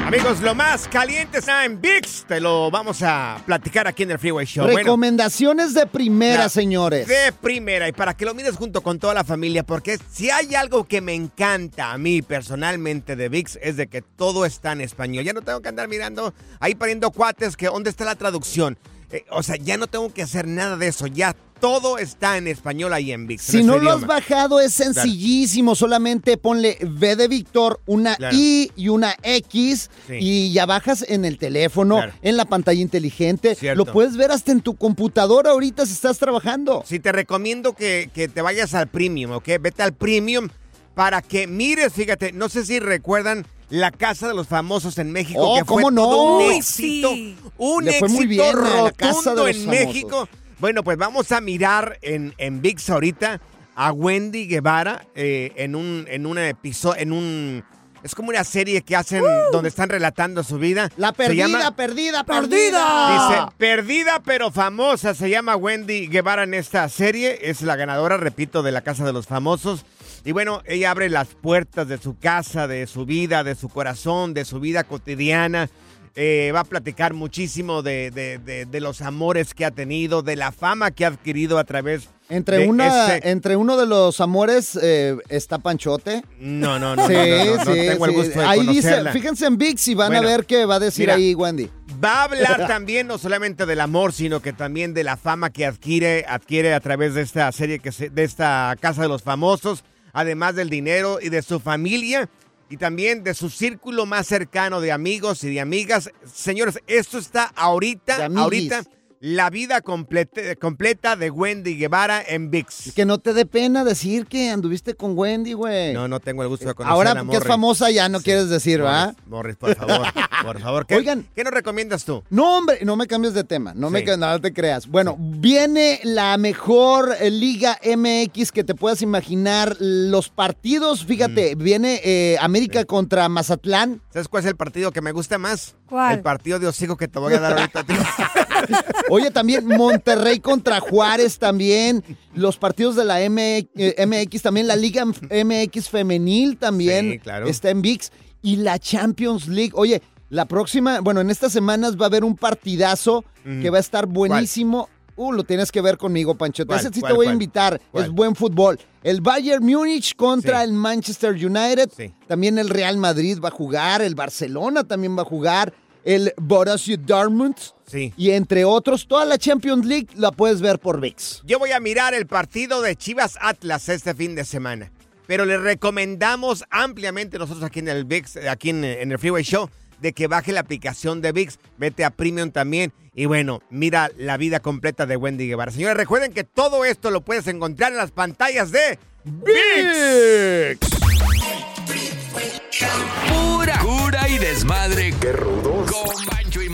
Amigos, 0.05 0.39
lo 0.41 0.53
más 0.53 0.87
caliente 0.87 1.39
está 1.39 1.65
en 1.65 1.81
VIX. 1.81 2.25
Te 2.27 2.39
lo 2.39 2.69
vamos 2.69 3.01
a 3.01 3.41
platicar 3.43 3.87
aquí 3.87 4.03
en 4.03 4.11
el 4.11 4.19
Freeway 4.19 4.45
Show. 4.45 4.63
Bueno, 4.65 4.77
Recomendaciones 4.77 5.73
de 5.73 5.87
primera, 5.87 6.47
señores. 6.47 7.07
de 7.07 7.31
primera 7.31 7.87
y 7.87 7.91
para 7.91 8.13
que 8.15 8.23
lo 8.23 8.35
mires 8.35 8.55
junto 8.55 8.81
con 8.81 8.99
toda 8.99 9.15
la 9.15 9.23
familia, 9.23 9.63
porque 9.63 9.97
si 10.11 10.29
hay 10.29 10.53
algo 10.53 10.83
que 10.83 11.01
me 11.01 11.15
encanta 11.15 11.91
a 11.91 11.97
mí 11.97 12.21
personalmente 12.21 13.15
de 13.15 13.29
VIX 13.29 13.57
es 13.63 13.77
de 13.77 13.87
que 13.87 14.03
todo 14.03 14.45
está 14.45 14.73
en 14.73 14.81
español. 14.81 15.23
Ya 15.25 15.33
no 15.33 15.41
tengo 15.41 15.61
que 15.61 15.69
andar 15.69 15.87
mirando 15.87 16.35
ahí 16.59 16.75
pariendo 16.75 17.09
cuates 17.09 17.57
que 17.57 17.65
dónde 17.65 17.89
está 17.89 18.05
la 18.05 18.15
traducción. 18.15 18.77
Eh, 19.15 19.25
o 19.31 19.41
sea, 19.43 19.55
ya 19.55 19.77
no 19.77 19.87
tengo 19.87 20.11
que 20.13 20.21
hacer 20.23 20.45
nada 20.47 20.75
de 20.75 20.87
eso. 20.87 21.07
Ya 21.07 21.33
todo 21.61 21.97
está 21.97 22.37
en 22.37 22.47
español 22.47 22.91
ahí 22.91 23.13
en 23.13 23.27
VIX. 23.27 23.41
Si 23.41 23.63
no 23.63 23.77
lo 23.77 23.91
has 23.93 24.05
bajado, 24.05 24.59
es 24.59 24.73
sencillísimo. 24.73 25.73
Solamente 25.73 26.37
ponle 26.37 26.77
V 26.81 27.15
de 27.15 27.27
Víctor, 27.29 27.79
una 27.85 28.17
Claro. 28.17 28.35
I 28.35 28.71
y 28.75 28.89
una 28.89 29.15
X. 29.23 29.89
Sí. 30.07 30.13
Y 30.19 30.51
ya 30.51 30.65
bajas 30.65 31.05
en 31.07 31.23
el 31.23 31.37
teléfono, 31.37 31.95
Claro. 31.95 32.13
en 32.21 32.35
la 32.35 32.43
pantalla 32.45 32.81
inteligente. 32.81 33.55
Cierto. 33.55 33.85
Lo 33.85 33.91
puedes 33.91 34.17
ver 34.17 34.31
hasta 34.31 34.51
en 34.51 34.59
tu 34.59 34.75
computadora 34.75 35.51
ahorita 35.51 35.85
si 35.85 35.93
estás 35.93 36.17
trabajando. 36.19 36.83
Sí, 36.85 36.99
te 36.99 37.13
recomiendo 37.13 37.73
que, 37.73 38.09
que 38.13 38.27
te 38.27 38.41
vayas 38.41 38.73
al 38.73 38.87
premium, 38.87 39.31
¿ok? 39.31 39.47
Vete 39.61 39.81
al 39.81 39.93
premium 39.93 40.49
para 40.93 41.21
que 41.21 41.47
mires, 41.47 41.93
fíjate, 41.93 42.31
no 42.33 42.49
sé 42.49 42.65
si 42.65 42.79
recuerdan 42.79 43.45
la 43.69 43.91
Casa 43.91 44.27
de 44.27 44.33
los 44.33 44.47
Famosos 44.47 44.97
en 44.97 45.11
México, 45.11 45.39
Oh, 45.41 45.57
que 45.57 45.65
fue 45.65 45.81
¿cómo 45.83 45.91
no? 45.91 46.01
todo 46.03 46.37
un 46.37 46.51
éxito, 46.53 47.09
sí. 47.13 47.35
un 47.57 47.85
Le 47.85 47.93
fue 47.99 48.07
éxito 48.07 48.17
muy 48.17 48.27
bien 48.27 48.41
a 48.57 48.81
la 48.83 48.91
Casa 48.91 49.13
rotundo 49.31 49.45
de 49.45 49.53
los 49.53 49.61
en 49.61 49.65
Famosos. 49.65 49.85
México. 49.87 50.29
Bueno, 50.59 50.83
pues 50.83 50.97
vamos 50.97 51.31
a 51.31 51.41
mirar 51.41 51.97
en, 52.01 52.33
en 52.37 52.61
VIX 52.61 52.89
ahorita 52.89 53.41
a 53.75 53.91
Wendy 53.91 54.47
Guevara 54.47 55.05
eh, 55.15 55.51
en 55.57 55.75
un 55.75 56.05
en 56.09 56.25
un 56.25 56.37
episodio, 56.37 57.01
en 57.01 57.11
un 57.11 57.63
Es 58.03 58.13
como 58.15 58.29
una 58.29 58.43
serie 58.43 58.81
que 58.83 58.95
hacen 58.95 59.23
donde 59.51 59.67
están 59.69 59.89
relatando 59.89 60.43
su 60.43 60.57
vida. 60.59 60.89
La 60.95 61.11
perdida, 61.11 61.47
llama- 61.47 61.75
perdida, 61.75 62.23
Perdida. 62.23 63.29
Dice, 63.29 63.41
perdida 63.57 64.21
pero 64.23 64.51
famosa, 64.51 65.13
se 65.13 65.29
llama 65.29 65.55
Wendy 65.55 66.07
Guevara 66.07 66.43
en 66.43 66.53
esta 66.53 66.87
serie, 66.87 67.39
es 67.49 67.61
la 67.63 67.75
ganadora, 67.75 68.17
repito, 68.17 68.61
de 68.63 68.71
la 68.71 68.81
Casa 68.81 69.03
de 69.05 69.11
los 69.13 69.25
Famosos. 69.27 69.85
Y 70.25 70.31
bueno, 70.31 70.61
ella 70.65 70.91
abre 70.91 71.09
las 71.09 71.27
puertas 71.29 71.87
de 71.87 71.97
su 71.99 72.17
casa, 72.17 72.67
de 72.67 72.87
su 72.87 73.05
vida, 73.05 73.43
de 73.43 73.55
su 73.55 73.69
corazón, 73.69 74.33
de 74.33 74.43
su 74.43 74.59
vida 74.59 74.83
cotidiana. 74.83 75.69
Eh, 76.17 76.51
va 76.55 76.61
a 76.61 76.63
platicar 76.63 77.13
muchísimo 77.13 77.81
de, 77.83 78.09
de- 78.09 78.37
de- 78.37 78.65
de 78.65 78.79
los 78.79 79.01
amores 79.01 79.53
que 79.53 79.65
ha 79.65 79.71
tenido, 79.71 80.21
de 80.23 80.37
la 80.37 80.53
fama 80.53 80.91
que 80.91 81.03
ha 81.03 81.09
adquirido 81.09 81.59
a 81.59 81.65
través 81.65 82.07
Entre, 82.29 82.59
de 82.59 82.67
una, 82.69 83.17
ese- 83.17 83.29
entre 83.29 83.57
uno 83.57 83.75
de 83.75 83.85
los 83.85 84.21
amores 84.21 84.79
eh, 84.81 85.17
está 85.27 85.59
Panchote. 85.59 86.23
No, 86.39 86.79
no, 86.79 86.95
no, 86.95 87.05
Sí, 87.05 87.13
no, 87.13 87.27
no, 87.27 87.45
no, 87.45 87.65
no 87.65 87.73
sí, 87.73 87.79
tengo 87.89 88.05
el 88.05 88.11
sí. 88.11 88.17
gusto 88.17 88.39
de 88.39 88.45
Ahí 88.45 88.65
dice, 88.65 89.11
fíjense 89.11 89.45
en 89.45 89.57
VIX 89.57 89.87
y 89.89 89.93
van 89.95 90.07
Bueno, 90.13 90.27
a 90.27 90.31
ver 90.31 90.45
qué 90.45 90.65
va 90.65 90.75
a 90.75 90.79
decir 90.79 91.03
mira, 91.07 91.15
ahí 91.15 91.35
Wendy. 91.35 91.69
Va 92.03 92.21
a 92.21 92.23
hablar 92.23 92.65
también 92.65 93.07
no 93.07 93.17
solamente 93.17 93.65
del 93.65 93.81
amor, 93.81 94.13
sino 94.13 94.39
que 94.41 94.53
también 94.53 94.93
de 94.93 95.03
la 95.03 95.17
fama 95.17 95.49
que 95.49 95.65
adquiere, 95.65 96.23
adquiere 96.29 96.73
a 96.73 96.79
través 96.79 97.13
de 97.13 97.23
esta 97.23 97.51
serie, 97.51 97.79
que 97.79 97.91
se- 97.91 98.09
de 98.09 98.23
esta 98.23 98.73
Casa 98.79 99.01
de 99.01 99.09
los 99.09 99.21
Famosos, 99.21 99.83
además 100.15 100.55
del 100.55 100.69
dinero 100.69 101.19
y 101.21 101.27
de 101.27 101.41
su 101.41 101.59
familia 101.59 102.29
y 102.69 102.77
también 102.77 103.23
de 103.23 103.33
su 103.33 103.49
círculo 103.49 104.05
más 104.05 104.25
cercano 104.25 104.79
de 104.79 104.93
amigos 104.93 105.43
y 105.43 105.53
de 105.53 105.59
amigas. 105.59 106.09
Señores, 106.25 106.79
esto 106.87 107.17
está 107.17 107.51
ahorita, 107.55 108.25
ahorita, 108.33 108.85
la 109.19 109.49
vida 109.49 109.81
complete- 109.81 110.55
completa 110.57 111.15
de 111.15 111.29
Wendy 111.31 111.75
Guevara 111.77 112.21
en 112.27 112.51
VIX. 112.51 112.93
Que 112.95 113.05
no 113.05 113.17
te 113.17 113.33
dé 113.33 113.45
pena 113.45 113.83
decir 113.83 114.27
que 114.27 114.49
anduviste 114.49 114.93
con 114.95 115.17
Wendy, 115.17 115.53
güey. 115.53 115.93
No, 115.93 116.07
no 116.07 116.19
tengo 116.19 116.43
el 116.43 116.49
gusto 116.49 116.67
de 116.67 116.73
conocerla, 116.75 117.11
Ahora 117.21 117.31
que 117.31 117.37
es 117.37 117.43
famosa 117.43 117.89
ya 117.91 118.07
no 118.09 118.21
quieres 118.21 118.49
decir, 118.49 118.83
¿va? 118.83 119.15
Morris, 119.27 119.55
por 119.55 119.75
favor, 119.75 120.05
por 120.43 120.59
favor. 120.61 120.85
¿Qué, 120.85 120.95
Oigan. 120.95 121.27
¿qué 121.35 121.43
nos 121.43 121.53
recomiendas 121.53 122.05
tú? 122.05 122.23
No, 122.29 122.57
hombre, 122.57 122.79
no 122.83 122.95
me 122.95 123.07
cambies 123.07 123.33
de 123.33 123.43
tema, 123.43 123.73
no 123.75 123.89
me 123.89 123.99
Sí. 123.99 124.05
ca- 124.05 124.17
no 124.17 124.39
te 124.41 124.53
creas. 124.53 124.87
Bueno, 124.87 125.15
viene 125.19 125.99
la 126.03 126.37
mejor 126.37 127.15
eh, 127.19 127.31
Liga 127.31 127.79
MX 127.83 128.51
que 128.51 128.63
te 128.63 128.75
puedas 128.75 129.01
imaginar. 129.01 129.75
Los 129.79 130.29
partidos, 130.29 131.05
fíjate, 131.05 131.55
Mm. 131.55 131.59
viene 131.63 132.01
eh, 132.03 132.37
América 132.41 132.85
contra 132.85 133.27
Mazatlán. 133.29 134.01
¿Sabes 134.11 134.27
cuál 134.27 134.43
es 134.43 134.49
el 134.49 134.55
partido 134.55 134.91
que 134.91 135.01
me 135.01 135.11
gusta 135.11 135.37
más? 135.37 135.75
¿Cuál? 135.87 136.15
El 136.15 136.21
partido 136.21 136.59
de 136.59 136.67
hocico 136.67 136.97
que 136.97 137.07
te 137.07 137.19
voy 137.19 137.33
a 137.33 137.39
dar 137.39 137.53
ahorita 137.59 137.83
ti. 137.83 137.93
Oye, 139.09 139.31
también 139.31 139.65
Monterrey 139.67 140.39
contra 140.39 140.79
Juárez 140.79 141.37
también. 141.37 142.03
Los 142.33 142.57
partidos 142.57 142.95
de 142.95 143.05
la 143.05 143.21
M- 143.21 143.67
eh, 143.75 144.05
MX 144.05 144.41
también. 144.41 144.67
La 144.67 144.75
Liga 144.75 145.05
MX 145.05 145.89
femenil 145.89 146.57
también 146.57 147.11
Sí, 147.11 147.19
claro. 147.19 147.47
está 147.47 147.69
en 147.69 147.81
VIX. 147.81 148.11
Y 148.41 148.57
la 148.57 148.79
Champions 148.79 149.47
League. 149.47 149.71
Oye, 149.75 150.01
la 150.29 150.45
próxima, 150.45 150.99
bueno, 151.01 151.21
en 151.21 151.29
estas 151.29 151.51
semanas 151.51 151.95
va 151.97 152.05
a 152.05 152.07
haber 152.07 152.23
un 152.23 152.35
partidazo 152.35 153.23
Mm. 153.43 153.61
que 153.61 153.69
va 153.69 153.77
a 153.77 153.81
estar 153.81 154.07
buenísimo. 154.07 154.89
Uh, 155.17 155.31
lo 155.31 155.43
tienes 155.45 155.71
que 155.71 155.79
ver 155.81 155.97
conmigo, 155.97 156.35
Pancho. 156.35 156.65
¿Cuál, 156.65 156.79
Ese 156.79 156.89
sí 156.91 156.99
cuál, 156.99 157.13
te 157.13 157.15
voy 157.15 157.25
a 157.25 157.27
cuál? 157.27 157.35
invitar. 157.35 157.81
¿Cuál? 157.91 158.05
Es 158.05 158.11
buen 158.11 158.35
fútbol. 158.35 158.77
El 159.01 159.21
Bayern 159.21 159.63
Múnich 159.65 160.15
contra 160.15 160.59
Sí. 160.59 160.65
el 160.65 160.73
Manchester 160.73 161.31
United. 161.33 161.89
Sí. 161.95 162.13
También 162.27 162.57
el 162.57 162.69
Real 162.69 162.97
Madrid 162.97 163.39
va 163.41 163.47
a 163.47 163.51
jugar. 163.51 164.01
El 164.01 164.13
Barcelona 164.15 164.83
también 164.83 165.15
va 165.17 165.21
a 165.21 165.25
jugar. 165.25 165.73
El 166.03 166.33
Borussia 166.37 166.97
Dortmund. 166.97 167.55
Sí. 167.85 168.13
Y 168.17 168.31
entre 168.31 168.65
otros, 168.65 169.07
toda 169.07 169.25
la 169.25 169.37
Champions 169.37 169.85
League 169.85 170.07
la 170.15 170.31
puedes 170.31 170.61
ver 170.61 170.79
por 170.79 170.99
VIX. 170.99 171.43
Yo 171.45 171.59
voy 171.59 171.71
a 171.71 171.79
mirar 171.79 172.13
el 172.13 172.25
partido 172.25 172.81
de 172.81 172.95
Chivas 172.95 173.37
Atlas 173.41 173.89
este 173.89 174.13
fin 174.15 174.35
de 174.35 174.43
semana. 174.45 174.91
Pero 175.27 175.45
le 175.45 175.57
recomendamos 175.57 176.65
ampliamente 176.69 177.39
nosotros 177.39 177.63
aquí 177.63 177.79
en 177.79 177.87
el 177.87 178.05
VIX, 178.05 178.37
aquí 178.47 178.69
en, 178.69 178.83
en 178.83 179.11
el 179.11 179.19
Freeway 179.19 179.43
Show, 179.43 179.69
de 179.99 180.13
que 180.13 180.27
baje 180.27 180.51
la 180.51 180.59
aplicación 180.59 181.21
de 181.21 181.31
VIX, 181.31 181.57
vete 181.77 182.05
a 182.05 182.11
Premium 182.11 182.51
también. 182.51 182.93
Y 183.13 183.25
bueno, 183.25 183.61
mira 183.69 184.11
la 184.17 184.37
vida 184.37 184.59
completa 184.59 185.05
de 185.05 185.15
Wendy 185.15 185.47
Guevara. 185.47 185.71
Señores, 185.71 185.97
recuerden 185.97 186.33
que 186.33 186.43
todo 186.43 186.85
esto 186.85 187.11
lo 187.11 187.21
puedes 187.21 187.47
encontrar 187.47 187.91
en 187.91 187.97
las 187.97 188.11
pantallas 188.11 188.71
de 188.71 188.99
VIX. 189.23 191.04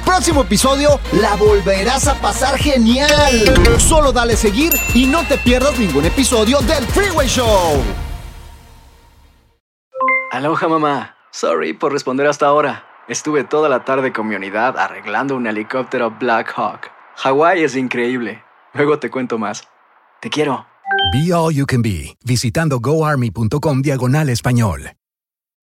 próximo 0.00 0.42
episodio 0.42 1.00
la 1.12 1.36
volverás 1.36 2.08
a 2.08 2.14
pasar 2.20 2.58
genial. 2.58 3.08
Solo 3.78 4.12
dale 4.12 4.36
seguir 4.36 4.72
y 4.94 5.06
no 5.06 5.26
te 5.26 5.38
pierdas 5.38 5.78
ningún 5.78 6.04
episodio 6.04 6.60
del 6.60 6.84
Freeway 6.86 7.28
Show. 7.28 7.82
Aloha 10.32 10.68
mamá. 10.68 11.16
Sorry 11.32 11.72
por 11.72 11.92
responder 11.92 12.26
hasta 12.26 12.46
ahora. 12.46 12.84
Estuve 13.08 13.44
toda 13.44 13.68
la 13.68 13.84
tarde 13.84 14.12
con 14.12 14.28
mi 14.28 14.36
unidad 14.36 14.78
arreglando 14.78 15.34
un 15.36 15.46
helicóptero 15.46 16.10
Black 16.18 16.52
Hawk. 16.56 16.90
Hawái 17.16 17.64
es 17.64 17.76
increíble. 17.76 18.42
Luego 18.74 18.98
te 18.98 19.10
cuento 19.10 19.38
más. 19.38 19.68
Te 20.20 20.30
quiero. 20.30 20.66
Be 21.12 21.32
All 21.32 21.54
You 21.54 21.66
Can 21.66 21.82
Be, 21.82 22.16
visitando 22.24 22.78
goarmy.com 22.78 23.82
diagonal 23.82 24.28
español. 24.28 24.92